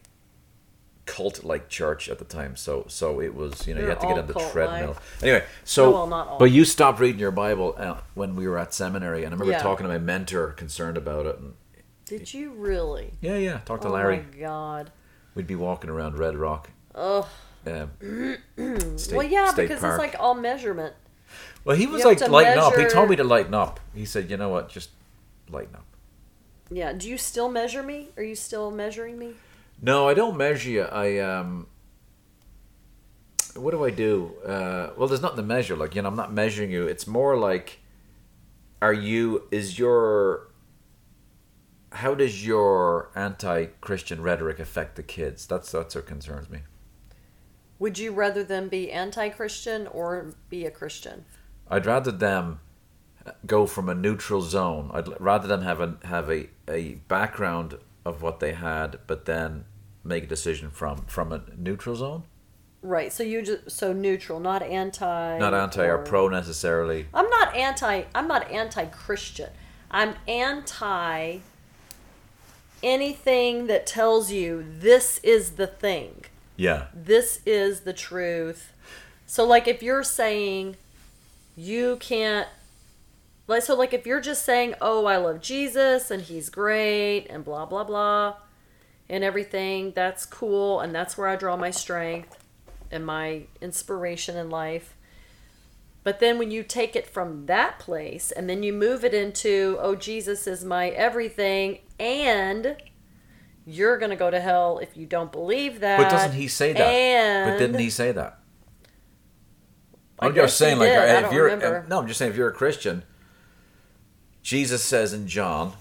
[1.04, 2.56] cult like church at the time.
[2.56, 4.96] So so it was you know you had to get on the treadmill.
[5.22, 6.38] Anyway, so Oh, well, not all.
[6.38, 9.52] but you stopped reading your Bible uh, when we were at seminary, and I remember
[9.52, 9.62] Yeah.
[9.62, 11.54] talking to my mentor, concerned about it, and
[12.04, 13.12] did you really?
[13.20, 14.18] yeah, yeah, Talk to oh Larry.
[14.18, 14.90] Oh my god.
[15.34, 16.70] We'd be walking around Red Rock.
[16.94, 17.28] Oh.
[17.66, 17.90] Um,
[18.98, 19.94] state, well, yeah, because park.
[19.94, 20.94] it's like all measurement.
[21.64, 22.74] Well, he was You like lighten up.
[22.74, 23.78] He told me to lighten up.
[23.94, 24.68] He said, "You know what?
[24.68, 24.90] Just
[25.48, 25.86] lighten up."
[26.75, 26.93] Yeah.
[26.93, 28.09] Do you still measure me?
[28.16, 29.35] Are you still measuring me?
[29.81, 30.83] No, I don't measure you.
[30.83, 31.66] I um.
[33.55, 34.33] What do I do?
[34.47, 35.77] Uh, well, there's nothing to measure.
[35.77, 36.87] Like you know, I'm not measuring you.
[36.87, 37.81] It's more like,
[38.81, 39.47] are you?
[39.51, 40.53] Is your
[41.93, 45.47] how does your anti-Christian rhetoric affect the kids?
[45.47, 46.61] That's that's what concerns me.
[47.79, 51.25] Would you rather them be anti-Christian or be a Christian?
[51.68, 52.61] I'd rather them
[53.47, 54.91] go from a neutral zone.
[54.93, 59.64] I'd rather them have a have a, a background of what they had, but then
[60.03, 62.25] make a decision from from a neutral zone,
[62.83, 63.12] Right.
[63.12, 65.39] So you just so neutral, not anti.
[65.39, 67.07] not anti or pro necessarily.
[67.14, 68.03] I'm not anti.
[68.12, 69.51] I'm not anti-Christian.
[69.91, 71.39] I'm anti
[72.83, 76.25] anything that tells you this is the thing.
[76.57, 78.73] Yeah, This is the truth.
[79.27, 80.77] So like if you're saying
[81.57, 82.49] you can't
[83.47, 87.45] like so like if you're just saying, "Oh, I love Jesus and he's great and
[87.45, 88.36] blah blah blah
[89.09, 92.38] and everything, that's cool and that's where I draw my strength
[92.90, 94.97] and my inspiration in life."
[96.05, 99.78] But then when you take it from that place and then you move it into,
[99.80, 102.76] "Oh, Jesus is my everything and
[103.64, 106.72] you're going to go to hell if you don't believe that." but doesn't he say
[106.72, 106.80] that?
[106.80, 108.38] And but didn't he say that?
[110.18, 111.24] I'm just saying, like, did.
[111.24, 111.84] If you're remember.
[111.88, 113.03] no, I'm just saying, if you're a Christian,
[114.43, 115.74] Jesus says in John,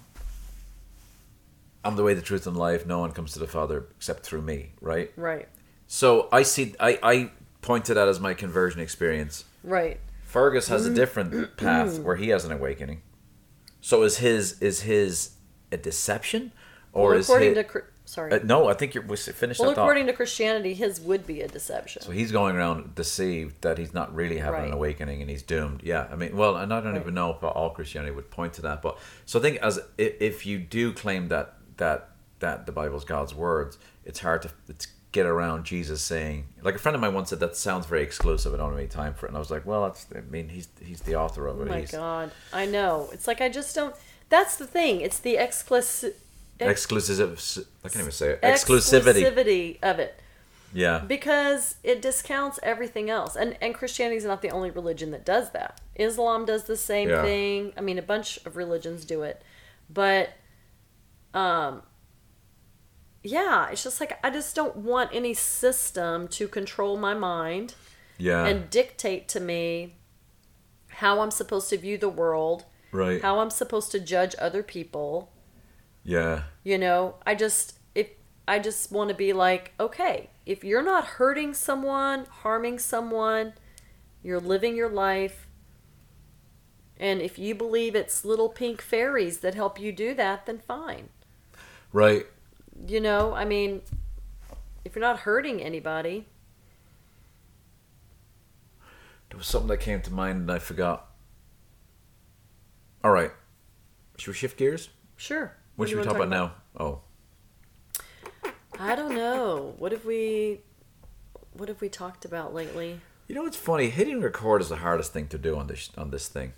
[1.83, 2.85] "I'm the way, the truth, and life.
[2.85, 5.11] No one comes to the Father except through me." Right.
[5.15, 5.47] Right.
[5.87, 6.75] So I see.
[6.79, 7.31] I I
[7.61, 9.45] pointed that as my conversion experience.
[9.63, 9.99] Right.
[10.25, 10.91] Fergus has Mm.
[10.91, 13.01] a different path where he has an awakening.
[13.81, 15.31] So is his is his
[15.71, 16.51] a deception,
[16.93, 18.31] or well, is according his, to sorry.
[18.33, 18.67] uh, no?
[18.67, 19.81] I think you're we finished well, that thought.
[19.83, 22.01] according to Christianity, his would be a deception.
[22.01, 25.81] So he's going around deceived that he's not really having an awakening and he's doomed.
[25.83, 27.01] Yeah, I mean, well, and I don't Right.
[27.01, 30.45] even know if all Christianity would point to that, but so I think as if
[30.45, 32.09] you do claim that that
[32.39, 36.47] that the Bible's God's words, it's hard to it's get around Jesus saying.
[36.61, 38.53] Like a friend of mine once said that sounds very exclusive.
[38.53, 40.05] I don't have any time for it, and I was like, well, that's.
[40.15, 41.67] I mean, he's he's the author of oh it.
[41.67, 43.09] my he's God, I know.
[43.11, 43.95] It's like I just don't.
[44.29, 45.01] That's the thing.
[45.01, 46.13] It's the exclusive
[46.69, 47.65] exclusive.
[47.83, 48.41] I can't even say it.
[48.41, 49.23] Exclusivity.
[49.23, 50.19] exclusivity of it
[50.73, 50.99] Yeah.
[50.99, 53.35] because it discounts everything else.
[53.35, 55.81] And and Christianity is not the only religion that does that.
[55.95, 57.21] Islam does the same Yeah.
[57.23, 57.73] thing.
[57.77, 59.41] I mean, a bunch of religions do it,
[59.89, 60.29] but
[61.33, 61.83] um.
[63.23, 67.75] Yeah, it's just like I just don't want any system to control my mind.
[68.17, 68.45] Yeah.
[68.45, 69.95] and dictate to me
[70.89, 73.19] how I'm supposed to view the world, right.
[73.19, 75.31] how I'm supposed to judge other people.
[76.03, 76.43] yeah.
[76.63, 78.09] You know, I just if
[78.47, 83.53] I just want to be like, okay, if you're not hurting someone, harming someone,
[84.23, 85.47] you're living your life.
[86.99, 91.09] And if you believe it's little pink fairies that help you do that, then fine.
[91.91, 92.27] Right.
[92.87, 93.81] You know, I mean,
[94.85, 96.27] if you're not hurting anybody,
[99.31, 101.09] There was something that came to mind and I forgot.
[103.01, 103.31] All right.
[104.17, 104.89] Should we shift gears?
[105.15, 105.55] sure.
[105.81, 106.83] What should we talk wanna about now?
[106.85, 106.99] Oh,
[108.79, 109.73] I don't know.
[109.77, 110.61] What have we
[111.53, 113.01] what have we talked about lately?
[113.27, 113.89] you know what's funny?
[113.89, 116.53] Hitting record is the hardest thing to do on this on this thing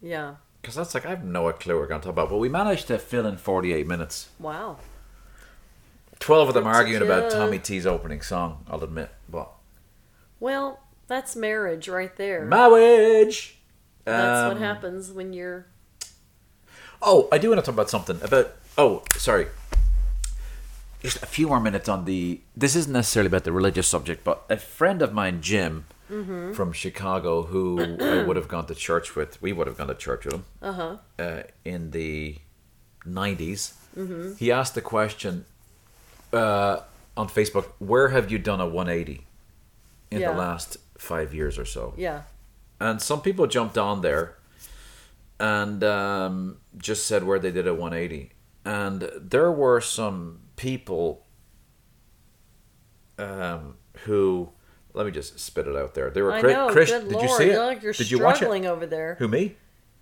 [0.00, 0.36] Yeah.
[0.62, 2.28] because that's like I have no clue what we're going to talk about.
[2.30, 4.28] But we managed to fill in forty-eight minutes.
[4.38, 4.76] Wow.
[6.20, 7.30] Twelve of them arguing about.
[7.30, 8.64] Tommy T's opening song.
[8.70, 9.50] I'll admit, but
[10.38, 12.44] Well, that's marriage right there.
[12.44, 13.58] marriage.
[14.04, 15.66] that's what Um, happens when you're
[17.02, 18.52] Oh, I do want to talk about something about.
[18.80, 19.46] Oh, sorry.
[21.02, 22.40] Just a few more minutes on the.
[22.56, 26.54] This isn't necessarily about the religious subject, but a friend of mine, Jim, Mm-hmm.
[26.54, 29.40] from Chicago, who I would have gone to church with.
[29.40, 30.96] We would have gone to church with him uh-huh.
[31.20, 32.36] uh, in the
[33.06, 33.74] 90s.
[33.96, 34.34] Mm-hmm.
[34.42, 35.44] He asked the question
[36.32, 36.80] uh,
[37.16, 39.24] on Facebook Where have you done a 180
[40.10, 40.32] in Yeah.
[40.32, 41.94] the last five years or so?
[41.96, 42.22] Yeah.
[42.80, 44.34] and some people jumped on there
[45.38, 48.32] and um, just said where they did a 180
[48.70, 51.26] and there were some people
[53.18, 54.50] um, who
[54.94, 56.68] let me just spit it out there there were I Chri- know.
[56.70, 57.28] Chris- Good did Lord.
[57.30, 59.16] you see it like you're did you watch it over there.
[59.18, 59.56] who me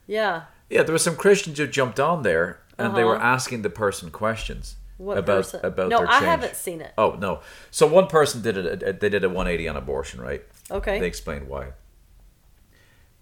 [0.06, 0.42] Yeah.
[0.70, 3.24] yeah there were some christians who jumped on there and they were Uh-huh.
[3.26, 5.60] asking the person questions What about person?
[5.64, 6.92] about no, their I haven't seen it.
[6.96, 7.40] oh no
[7.70, 11.00] so one person did it they did a 180 on abortion right Okay.
[11.00, 11.68] they explained why.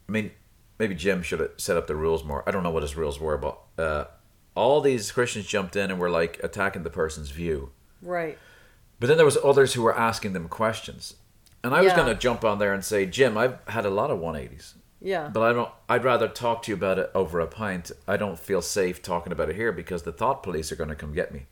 [0.09, 0.31] I mean,
[0.81, 2.43] maybe Jim should have set up the rules more.
[2.47, 4.05] I don't know what his rules were, but uh,
[4.57, 7.71] all these Christians jumped in and were like attacking the person's view.
[8.03, 8.37] Right.
[8.99, 11.15] But then there was others who were asking them questions.
[11.63, 11.97] And I was Yeah.
[11.97, 14.75] going to jump on there and say, Jim, I've had a lot of 180s.
[15.01, 15.29] Yeah.
[15.33, 15.71] But I don't.
[15.89, 17.91] I'd rather talk to you about it over a pint.
[18.09, 20.95] I don't feel safe talking about it here because the thought police are going to
[20.97, 21.47] come get me.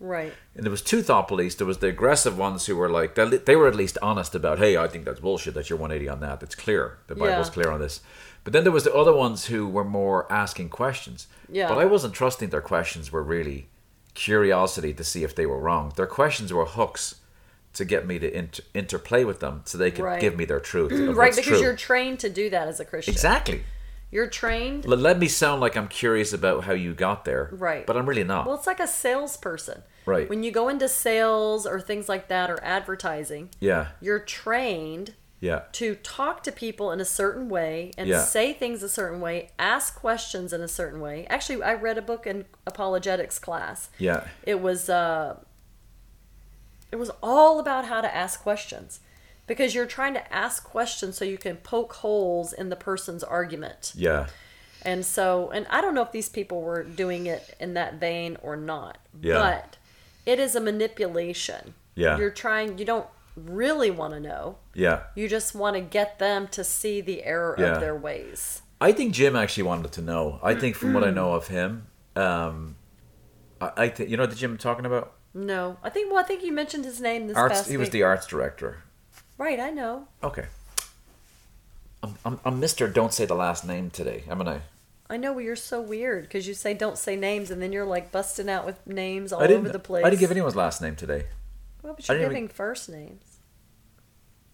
[0.00, 0.32] Right.
[0.54, 1.54] And there was two thought police.
[1.56, 4.58] There was the aggressive ones who were like they, they were at least honest about,
[4.58, 5.54] hey, I think that's bullshit.
[5.54, 6.42] That you're 180 on that.
[6.42, 6.98] It's clear.
[7.08, 7.52] The Bible's Yeah.
[7.54, 8.00] clear on this.
[8.44, 11.26] But then there was the other ones who were more asking questions.
[11.50, 11.68] Yeah.
[11.68, 13.68] But I wasn't trusting their questions were really
[14.14, 15.92] curiosity to see if they were wrong.
[15.96, 17.16] Their questions were hooks
[17.74, 20.20] to get me to inter- interplay with them so they could Right.
[20.20, 20.90] give me their truth.
[21.16, 21.60] Right, because true.
[21.60, 23.12] you're trained to do that as a Christian.
[23.12, 23.62] exactly.
[24.10, 24.86] You're trained.
[24.86, 27.50] Let, let me sound like I'm curious about how you got there.
[27.52, 27.86] Right.
[27.86, 28.46] But I'm really not.
[28.46, 29.82] Well, it's like a salesperson.
[30.06, 30.28] Right.
[30.28, 33.88] When you go into sales or things like that or advertising, yeah.
[34.00, 35.64] you're trained Yeah.
[35.72, 38.22] to talk to people in a certain way and Yeah.
[38.22, 41.26] say things a certain way, ask questions in a certain way.
[41.28, 43.90] Actually, I read a book in apologetics class.
[43.98, 44.26] Yeah.
[44.42, 45.36] It was uh
[46.90, 49.00] it was all about how to ask questions
[49.48, 53.92] because you're trying to ask questions so you can poke holes in the person's argument.
[53.96, 54.26] Yeah.
[54.82, 58.36] And so, and I don't know if these people were doing it in that vein
[58.42, 59.34] or not, Yeah.
[59.38, 59.76] but
[60.24, 61.74] it is a manipulation.
[61.96, 62.16] Yeah.
[62.18, 64.58] You're trying, you don't really want to know.
[64.74, 65.04] Yeah.
[65.16, 67.74] You just want to get them to see the error Yeah.
[67.74, 68.62] of their ways.
[68.80, 70.38] I think Jim actually wanted to know.
[70.42, 71.02] I think from what.
[71.02, 72.76] I know of him, um,
[73.60, 75.14] I, I think you know the Jim I'm talking about.
[75.34, 77.54] No, I think, well, I think you mentioned his name this Arts.
[77.54, 78.84] past He was the arts director.
[79.38, 80.08] Right, I know.
[80.22, 80.46] Okay.
[82.02, 82.88] I'm, I'm, I'm Mister.
[82.88, 84.24] Don't say the last name today.
[84.28, 84.62] I'm gonna.
[85.08, 87.86] I know well, you're so weird because you say don't say names and then you're
[87.86, 89.60] like busting out with names all I didn't.
[89.60, 90.04] over the place.
[90.04, 91.26] I didn't give anyone's last name today.
[91.82, 93.38] Well, but you're giving even- first names.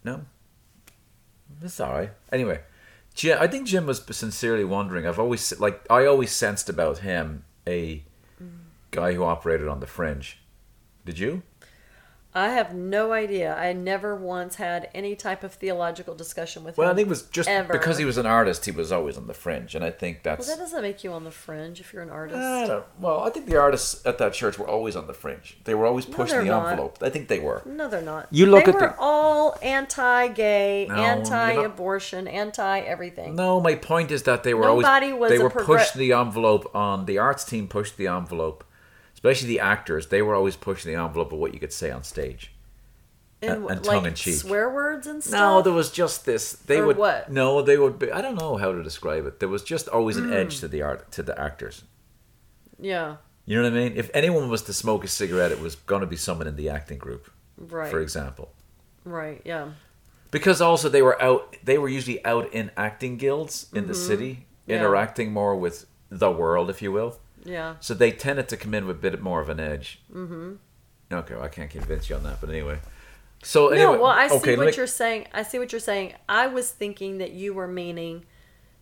[0.03, 0.21] No.
[1.61, 2.11] It's all right.
[2.31, 2.61] Anyway,
[3.15, 5.07] Jim, I think Jim was sincerely wondering.
[5.07, 8.03] I've always like I always sensed about him a
[8.41, 8.49] mm.
[8.91, 10.39] guy who operated on the fringe.
[11.05, 11.43] Did you?
[12.35, 13.55] I have no idea.
[13.55, 16.87] I never once had any type of theological discussion with Well, him.
[16.89, 17.71] Well, I think it was just ever.
[17.71, 18.65] because he was an artist.
[18.65, 21.23] He was always on the fringe, and I think Well, that doesn't make you on
[21.23, 22.37] the fringe if you're an uh, artist.
[22.37, 25.57] I well, I think the artists at that church were always on the fringe.
[25.63, 26.71] They were always pushing they're the not.
[26.71, 26.97] envelope.
[27.01, 27.61] I think they were.
[27.65, 28.27] No, they're not.
[28.31, 33.35] You look they at were the- all anti-gay, No, anti-abortion, anti-everything.
[33.35, 36.11] No, my point is that they were always Nobody was they were progre- pushing the
[36.13, 37.67] envelope on the arts team.
[37.67, 38.63] Pushed the envelope,
[39.25, 40.07] especially the actors.
[40.07, 42.51] They were always pushing the envelope of what you could say on stage.
[43.41, 44.35] and, and like tongue-in-cheek.
[44.35, 45.39] swear words and stuff.
[45.39, 46.53] No, there was just this.
[46.53, 47.31] They Or would what?
[47.31, 47.99] No, they would.
[47.99, 49.39] Be, I don't know how to describe it.
[49.39, 51.83] There was just always an edge to the art to the actors.
[52.79, 53.93] yeah, You know what I mean?
[53.95, 56.69] If anyone was to smoke a cigarette, it was going to be someone in the
[56.69, 58.51] acting group, right, for example.
[59.03, 59.69] right, yeah,
[60.31, 61.55] Because also they were out.
[61.63, 64.41] They were usually out in acting guilds in the city, Mm-hmm.
[64.71, 64.77] Yeah.
[64.77, 67.19] interacting more with the world, if you will.
[67.45, 67.75] Yeah.
[67.79, 69.99] So they tended to come in with a bit more of an edge.
[70.13, 70.53] Mm-hmm.
[71.11, 72.79] Okay, well, I can't convince you on that, but anyway.
[73.43, 75.27] So anyway, no, well, I see okay, what me- you're saying.
[75.33, 76.13] I see what you're saying.
[76.27, 78.25] I was thinking that you were meaning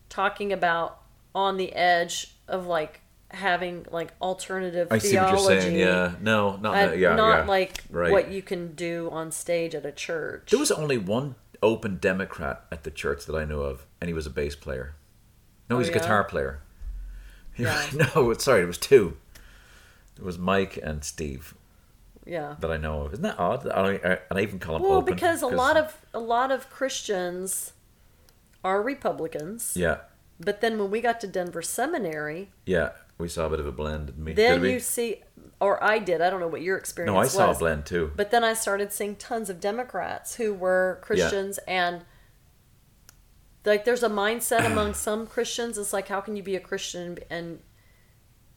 [0.09, 1.01] talking about
[1.36, 5.76] on the edge of like having like alternative I see what you're saying.
[5.78, 6.97] Yeah, no, not that.
[6.97, 7.45] Yeah, not yeah.
[7.45, 8.11] like Right.
[8.11, 10.49] what you can do on stage at a church.
[10.51, 14.14] There was only one open Democrat at the church that I knew of, and he
[14.14, 14.95] was a bass player.
[15.70, 15.97] No, Oh, he's a yeah?
[15.99, 16.61] guitar player.
[17.58, 17.86] Yeah.
[18.16, 19.18] no, sorry, it was two.
[20.18, 21.56] It was Mike and Steve
[22.26, 22.56] yeah.
[22.60, 23.14] that I know of.
[23.14, 23.68] Isn't that odd?
[23.68, 26.51] I, I, and I even call them Well, open because a lot of a lot
[26.51, 27.74] of Christians
[28.64, 29.97] are Republicans, yeah,
[30.39, 33.72] but then when we got to Denver Seminary, yeah, we saw a bit of a
[33.72, 34.08] blend.
[34.08, 34.34] Didn't we?
[34.34, 34.74] then Did we?
[34.74, 35.22] you see,
[35.60, 36.22] or I did.
[36.22, 37.16] I don't know what your experience was.
[37.16, 37.58] no, I was.
[37.58, 38.12] saw a blend too.
[38.16, 42.04] But then I started seeing tons of Democrats who were Christians and
[43.66, 47.18] like there's a mindset among some Christians it's like how can you be a Christian
[47.30, 47.59] and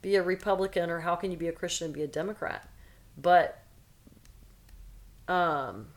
[0.02, 2.68] be a Republican or how can you be a Christian and be a Democrat?
[3.16, 3.62] But
[5.28, 5.88] um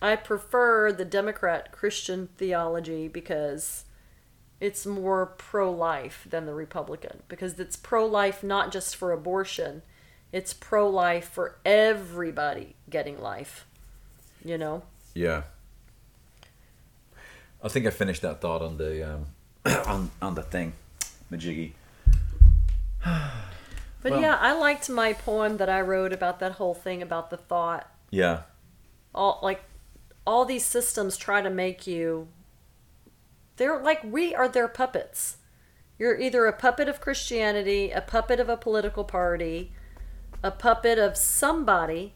[0.00, 3.84] I prefer the Democrat Christian theology because
[4.60, 9.82] it's more pro life than the Republican because it's pro life not just for abortion,
[10.32, 13.66] it's pro life for everybody getting life.
[14.44, 14.82] You know?
[15.14, 15.42] Yeah.
[17.62, 19.26] I think I finished that thought on the um,
[19.86, 20.74] on on the thing,
[21.30, 21.72] Majiggy.
[24.00, 27.30] But Well- yeah, I liked my poem that I wrote about that whole thing about
[27.30, 27.90] the thought.
[28.10, 28.42] Yeah,
[29.12, 29.62] All like
[30.24, 32.28] all these systems try to make you
[33.56, 35.38] they're like we are their puppets.
[35.98, 39.72] You're either a puppet of Christianity, a puppet of a political party,
[40.44, 42.14] a puppet of somebody.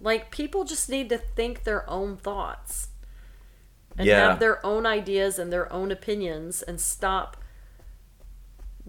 [0.00, 2.88] Like people just need to think their own thoughts
[4.00, 4.30] and Yeah.
[4.30, 7.36] have their own ideas and their own opinions and stop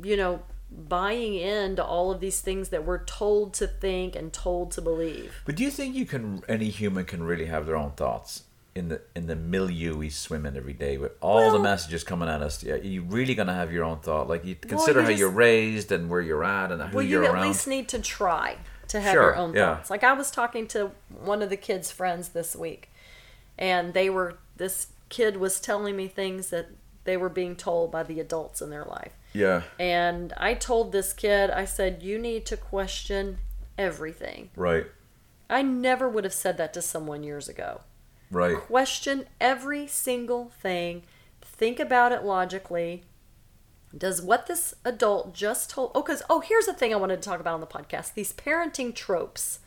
[0.02, 0.42] you know
[0.72, 5.34] buying into all of these things that we're told to think and told to believe.
[5.46, 8.44] but do you think you can any human can really have their own thoughts?
[8.74, 12.30] in the in the milieu we swim in every day with all the messages coming
[12.30, 12.64] at us.
[12.64, 14.30] Yeah, you really gonna have your own thought.
[14.30, 16.96] Like you Well, consider you how just- you're raised and where you're at and who
[16.96, 17.48] well, you're you at around.
[17.48, 18.56] least need to try
[18.88, 19.76] to have Sure, your own yeah.
[19.76, 19.90] thoughts.
[19.90, 22.90] Like I was talking to one of the kids' friends this week,
[23.58, 26.70] and they were this kid was telling me things that
[27.04, 29.14] they were being told by the adults in their life.
[29.34, 33.38] yeah, And I told this kid, I said, you need to question
[33.78, 34.50] everything.
[34.56, 34.88] right,
[35.50, 37.82] I never would have said that to someone years ago.
[38.32, 38.56] right.
[38.58, 41.04] Question every single thing.
[41.42, 43.04] Think about it logically.
[43.96, 45.92] Does what this adult just told?
[45.94, 48.32] Oh, because oh, here's the thing I wanted to talk about on the podcast: these
[48.32, 49.60] parenting tropes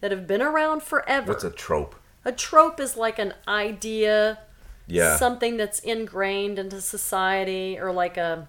[0.00, 1.30] that have been around forever.
[1.32, 1.94] What's a trope?
[2.24, 4.38] a trope is like an idea,
[4.92, 8.48] Yeah, something that's ingrained into society, or like a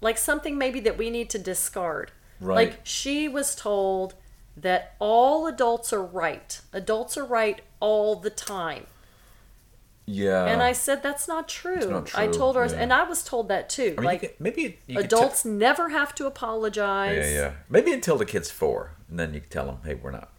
[0.00, 2.10] like something maybe that we need to discard.
[2.40, 2.68] Right.
[2.68, 4.14] Like she was told
[4.56, 6.60] that all adults are right.
[6.72, 8.86] Adults are right all the time.
[10.06, 10.44] yeah.
[10.46, 11.88] And I said that's not true.
[11.88, 12.22] not true.
[12.22, 12.72] I told her, yeah.
[12.74, 13.94] and I was told that too.
[13.96, 17.16] I mean, like you could, maybe you adults never have to apologize.
[17.30, 17.52] yeah, yeah.
[17.70, 20.31] Maybe until the kid's four, and then you can tell them, "Hey, we're not actually."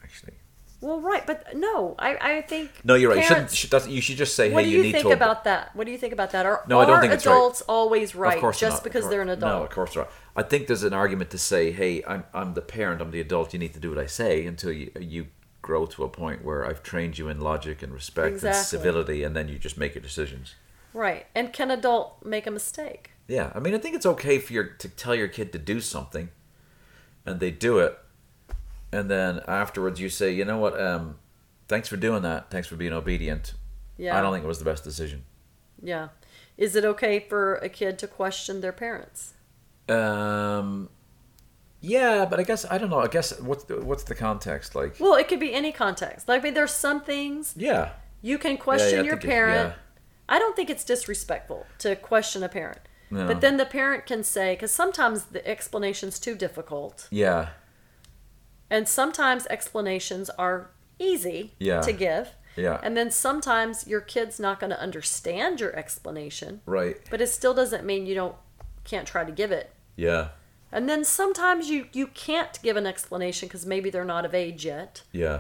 [0.84, 2.70] Well, right, but no, I, I think.
[2.84, 3.20] No, you're right.
[3.20, 3.52] You shouldn't.
[3.52, 5.74] Should, you should just say, what "Hey, do you, you need think to." about that?
[5.76, 6.46] What do you think about that?
[6.46, 7.32] Are, No, I don't are think it's right.
[7.32, 8.84] adults always right of course just not.
[8.84, 9.52] Because course- they're an adult?
[9.54, 10.12] No, of course not.
[10.36, 13.02] I think there's an argument to say, "Hey, I'm I'm the parent.
[13.02, 13.54] I'm the adult.
[13.54, 15.28] You need to do what I say until you you
[15.62, 19.34] grow to a point where I've trained you in logic and respect and civility, and
[19.36, 20.56] then you just make your decisions."
[20.94, 21.26] Right.
[21.34, 23.12] And can adult make a mistake?
[23.28, 25.80] Yeah, I mean, I think it's okay for your to tell your kid to do
[25.80, 26.30] something,
[27.26, 27.98] and they do it,
[28.94, 30.80] and then afterwards you say, "You know what?
[30.80, 31.18] Um,
[31.68, 32.50] thanks for doing that.
[32.52, 33.54] Thanks for being obedient.
[33.98, 34.18] Yeah.
[34.18, 35.24] I don't think it was the best decision."
[35.82, 36.10] Yeah.
[36.58, 39.34] Is it okay for a kid to question their parents?
[39.90, 40.90] Um,
[41.82, 43.00] yeah, but I guess I don't know.
[43.00, 44.96] I guess what's the, what's the context like?
[45.00, 46.28] Well, it could be any context.
[46.28, 47.92] Like, I mean, there's some things Yeah,
[48.22, 49.70] you can question yeah, I your it- parent.
[49.70, 49.80] yeah.
[50.30, 52.80] I don't think it's disrespectful to question a parent.
[53.12, 53.28] No.
[53.28, 57.50] But then the parent can say, because sometimes the explanation's too difficult, yeah,
[58.74, 61.82] and sometimes explanations are easy Yeah.
[61.82, 62.32] to give.
[62.56, 62.80] yeah.
[62.84, 66.98] And then sometimes your kid's not going to understand your explanation, right.
[67.12, 68.36] but it still doesn't mean you don't
[68.84, 69.72] can't try to give it.
[69.96, 70.30] Yeah,
[70.72, 74.66] And then sometimes you you can't give an explanation because maybe they're not of age
[74.66, 75.40] yet, yeah,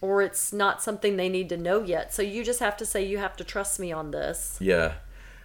[0.00, 2.14] or it's not something they need to know yet.
[2.14, 4.56] So you just have to say you have to trust me on this.
[4.60, 4.94] yeah.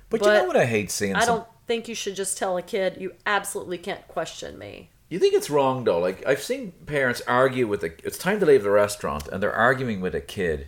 [0.09, 1.15] But, you know what I hate seeing?
[1.15, 4.89] I some- don't think you should just tell a kid you absolutely can't question me.
[5.09, 5.99] You think it's wrong though?
[5.99, 7.91] Like I've seen parents argue with a.
[8.05, 10.67] It's time to leave the restaurant, and they're arguing with a kid,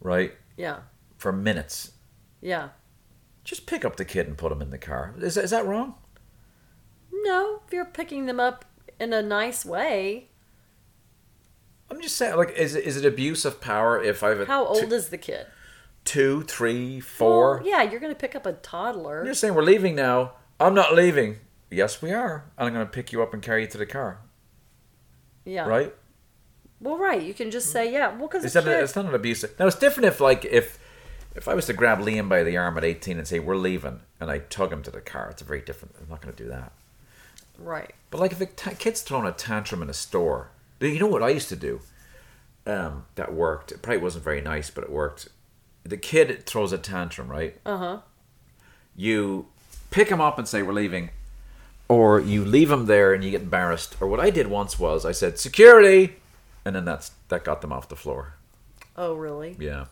[0.00, 0.80] right, Yeah,
[1.18, 1.92] for minutes.
[2.40, 2.70] yeah.
[3.42, 5.14] Just pick up the kid and put him in the car.
[5.20, 5.96] Is is that wrong?
[7.12, 8.64] No, if you're picking them up
[9.00, 10.28] in a nice way.
[11.90, 14.44] I'm just saying, like, is it, is it abuse of power if I have a
[14.46, 15.46] How old two, is the kid?
[16.04, 17.58] two, three, four?
[17.58, 19.24] Well, yeah, you're going to pick up a toddler.
[19.24, 20.32] You're saying we're leaving now.
[20.58, 21.36] I'm not leaving.
[21.74, 22.44] Yes, we are.
[22.56, 24.18] And I'm going to pick you up and carry you to the car.
[25.44, 25.66] Yeah.
[25.66, 25.94] Right?
[26.80, 27.22] Well, right.
[27.22, 28.08] You can just say, yeah.
[28.16, 29.44] Well, because Is that it's not an abuse?
[29.58, 30.78] Now it's different if like if
[31.34, 34.00] if I was to grab Liam by the arm at 18 and say we're leaving
[34.20, 35.28] and I tug him to the car.
[35.30, 35.94] It's a very different.
[36.00, 36.72] I'm not going to do that.
[37.58, 37.92] right.
[38.10, 40.50] But like if a t- kid's throwing a tantrum in a store,
[40.80, 41.80] you know what I used to do?
[42.66, 43.72] Um, that worked.
[43.72, 45.28] It probably wasn't very nice, but it worked.
[45.82, 47.58] The kid throws a tantrum, right?
[47.66, 47.98] Uh huh.
[48.96, 49.46] you
[49.90, 51.10] pick him up and say we're leaving
[51.88, 55.04] or you leave them there and you get embarrassed or what i did once was
[55.04, 56.16] i said security
[56.64, 58.34] and then that's that got them off the floor
[58.96, 59.56] Oh, really?
[59.58, 59.86] yeah,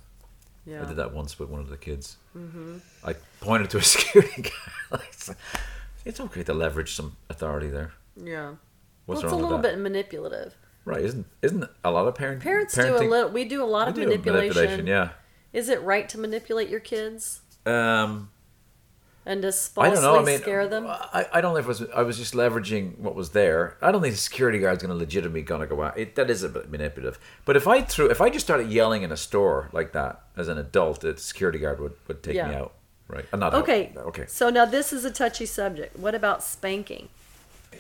[0.65, 0.83] Yeah.
[0.83, 2.79] i did that once with one of the kids mm-hmm.
[3.05, 4.43] i pointed to a security
[4.91, 5.01] guy
[6.05, 8.55] it's okay to leverage some authority there Yeah.
[9.07, 10.55] what's well, it's a little bit manipulative.
[10.85, 13.31] right isn't isn't a lot of parent, Parents do a little.
[13.31, 14.87] We do a lot we of do manipulation.
[14.87, 15.11] yeah
[15.53, 18.31] Is it right to manipulate your kids um
[19.25, 20.19] and just I don't know.
[20.19, 20.87] I mean, scare them?
[20.89, 21.83] I, I don't know if it was.
[21.95, 23.77] I was just leveraging what was there.
[23.81, 25.99] I don't think the security guard's going to legitimately going to go out.
[25.99, 27.19] It, that is a bit manipulative.
[27.45, 30.49] But if I threw, if I just started yelling in a store like that as
[30.49, 32.75] an adult, the security guard would, would take me out.
[33.09, 33.25] Right?
[33.33, 33.63] I'm not out.
[33.63, 33.93] Okay.
[33.97, 34.25] Okay.
[34.27, 35.99] So now this is a touchy subject.
[35.99, 37.09] What about spanking?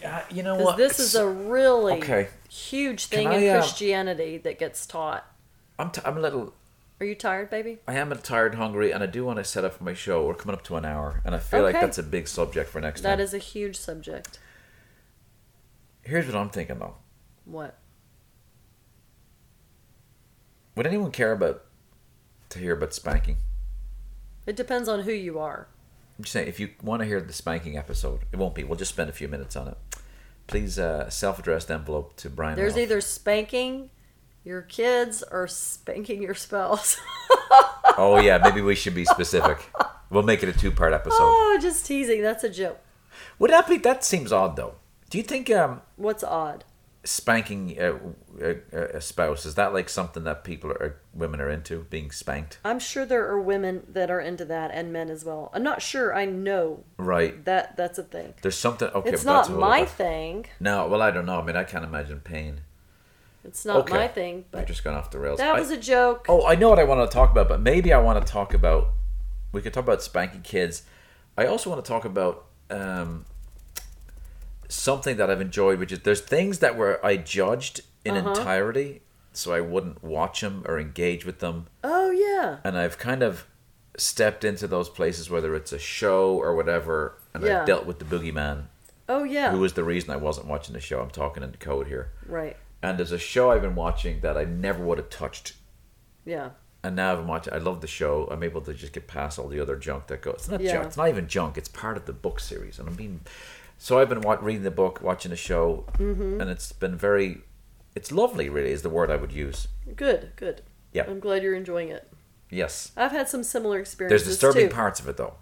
[0.01, 0.77] Yeah, you know what?
[0.77, 2.29] this is a really Okay.
[2.49, 5.25] huge thing I, in uh, Christianity that gets taught.
[5.79, 6.55] I'm, t- I'm a little.
[7.03, 7.79] Are you tired, baby?
[7.89, 10.25] I am a tired, hungry, and I do want to set up for my show.
[10.25, 12.81] We're coming up to an hour, and I feel like that's a big subject for
[12.81, 13.19] next That time.
[13.21, 14.39] is a huge subject.
[16.03, 16.95] Here's what I'm thinking though.
[17.45, 17.77] What?
[20.77, 21.65] Would anyone care about
[22.51, 23.39] to hear about spanking?
[24.47, 25.67] It depends on who you are.
[26.17, 28.63] I'm just saying, if you want to hear the spanking episode, it won't be.
[28.63, 29.77] We'll just spend a few minutes on it.
[30.47, 32.55] Please, uh, self-addressed envelope to Brian.
[32.55, 32.83] There's Ralph.
[32.85, 33.91] either spanking
[34.45, 36.97] Your kids are spanking your spouse.
[37.99, 39.59] Oh yeah, maybe we should be specific.
[40.09, 41.19] We'll make it a two-part episode.
[41.21, 42.23] oh, just teasing.
[42.23, 42.79] That's a joke.
[43.39, 43.77] Would that be?
[43.77, 44.77] That seems odd though.
[45.11, 46.65] Do you think um, What's odd?
[47.05, 47.97] spanking a,
[48.41, 48.57] a,
[48.97, 52.59] a spouse is that like something that people are women are into being spanked?
[52.65, 55.51] I'm sure there are women that are into that and men as well.
[55.53, 56.15] I'm not sure.
[56.15, 57.45] I know Right.
[57.45, 58.33] that that's a thing.
[58.41, 58.89] There's something.
[58.89, 60.47] Okay, it's not my thing.
[60.61, 61.41] No, well, I don't know.
[61.41, 62.63] I mean, I can't imagine pain.
[63.45, 63.95] It's not Okay.
[63.95, 64.45] my thing.
[64.51, 65.39] But just going off the rails.
[65.39, 66.27] that I- was a joke.
[66.29, 68.55] Oh, I know what I want to talk about, but maybe I want to talk
[68.55, 68.91] about.
[69.53, 70.83] We could talk about spanking kids.
[71.37, 73.25] I also want to talk about um,
[74.69, 78.31] something that I've enjoyed, which is there's things that were I judged in Uh-huh.
[78.31, 82.59] entirety, so I wouldn't watch them or engage with them, Oh yeah.
[82.65, 83.47] and I've kind of
[83.99, 87.61] stepped into those places, whether it's a show or whatever, and Yeah.
[87.61, 88.65] I've dealt with the boogeyman,
[89.09, 89.51] Oh yeah.
[89.51, 91.01] who was the reason I wasn't watching the show.
[91.01, 92.11] I'm talking in code here.
[92.27, 92.57] right.
[92.83, 95.55] And there's a show I've been watching that I never would have touched
[96.25, 96.51] Yeah.
[96.83, 97.53] and now I'm watching.
[97.55, 98.27] I love the show.
[98.31, 100.35] I'm able to just get past all the other junk that goes.
[100.41, 100.73] It's not Yeah.
[100.73, 100.87] junk.
[100.87, 101.57] It's not even junk.
[101.57, 103.21] It's part of the book series, and I'm being.
[103.79, 106.41] So I've been wa- reading the book, watching the show, Mm-hmm.
[106.41, 107.43] and it's been very.
[107.95, 109.69] It's lovely, really, is the word I would use.
[109.95, 110.33] Good.
[110.37, 110.63] Good.
[110.93, 111.05] Yeah.
[111.07, 112.09] I'm glad you're enjoying it.
[112.51, 112.91] Yes.
[112.97, 114.25] I've had some similar experiences.
[114.27, 115.35] There's disturbing too parts of it, though.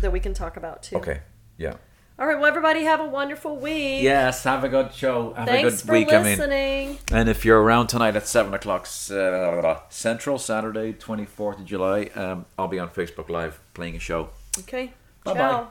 [0.00, 0.96] that we can talk about too.
[0.96, 1.20] Okay.
[1.58, 1.74] Yeah.
[2.16, 2.36] All right.
[2.38, 4.02] Well, everybody have a wonderful week.
[4.02, 4.44] Yes.
[4.44, 5.34] Have a good show.
[5.34, 6.98] Have Thanks for listening.
[7.10, 12.10] And if you're around tonight at seven o'clock uh, Central, Saturday, twenty fourth of July,
[12.14, 14.30] um, I'll be on Facebook Live playing a show.
[14.60, 14.92] Okay.
[15.24, 15.38] Bye-bye.
[15.40, 15.70] Ciao.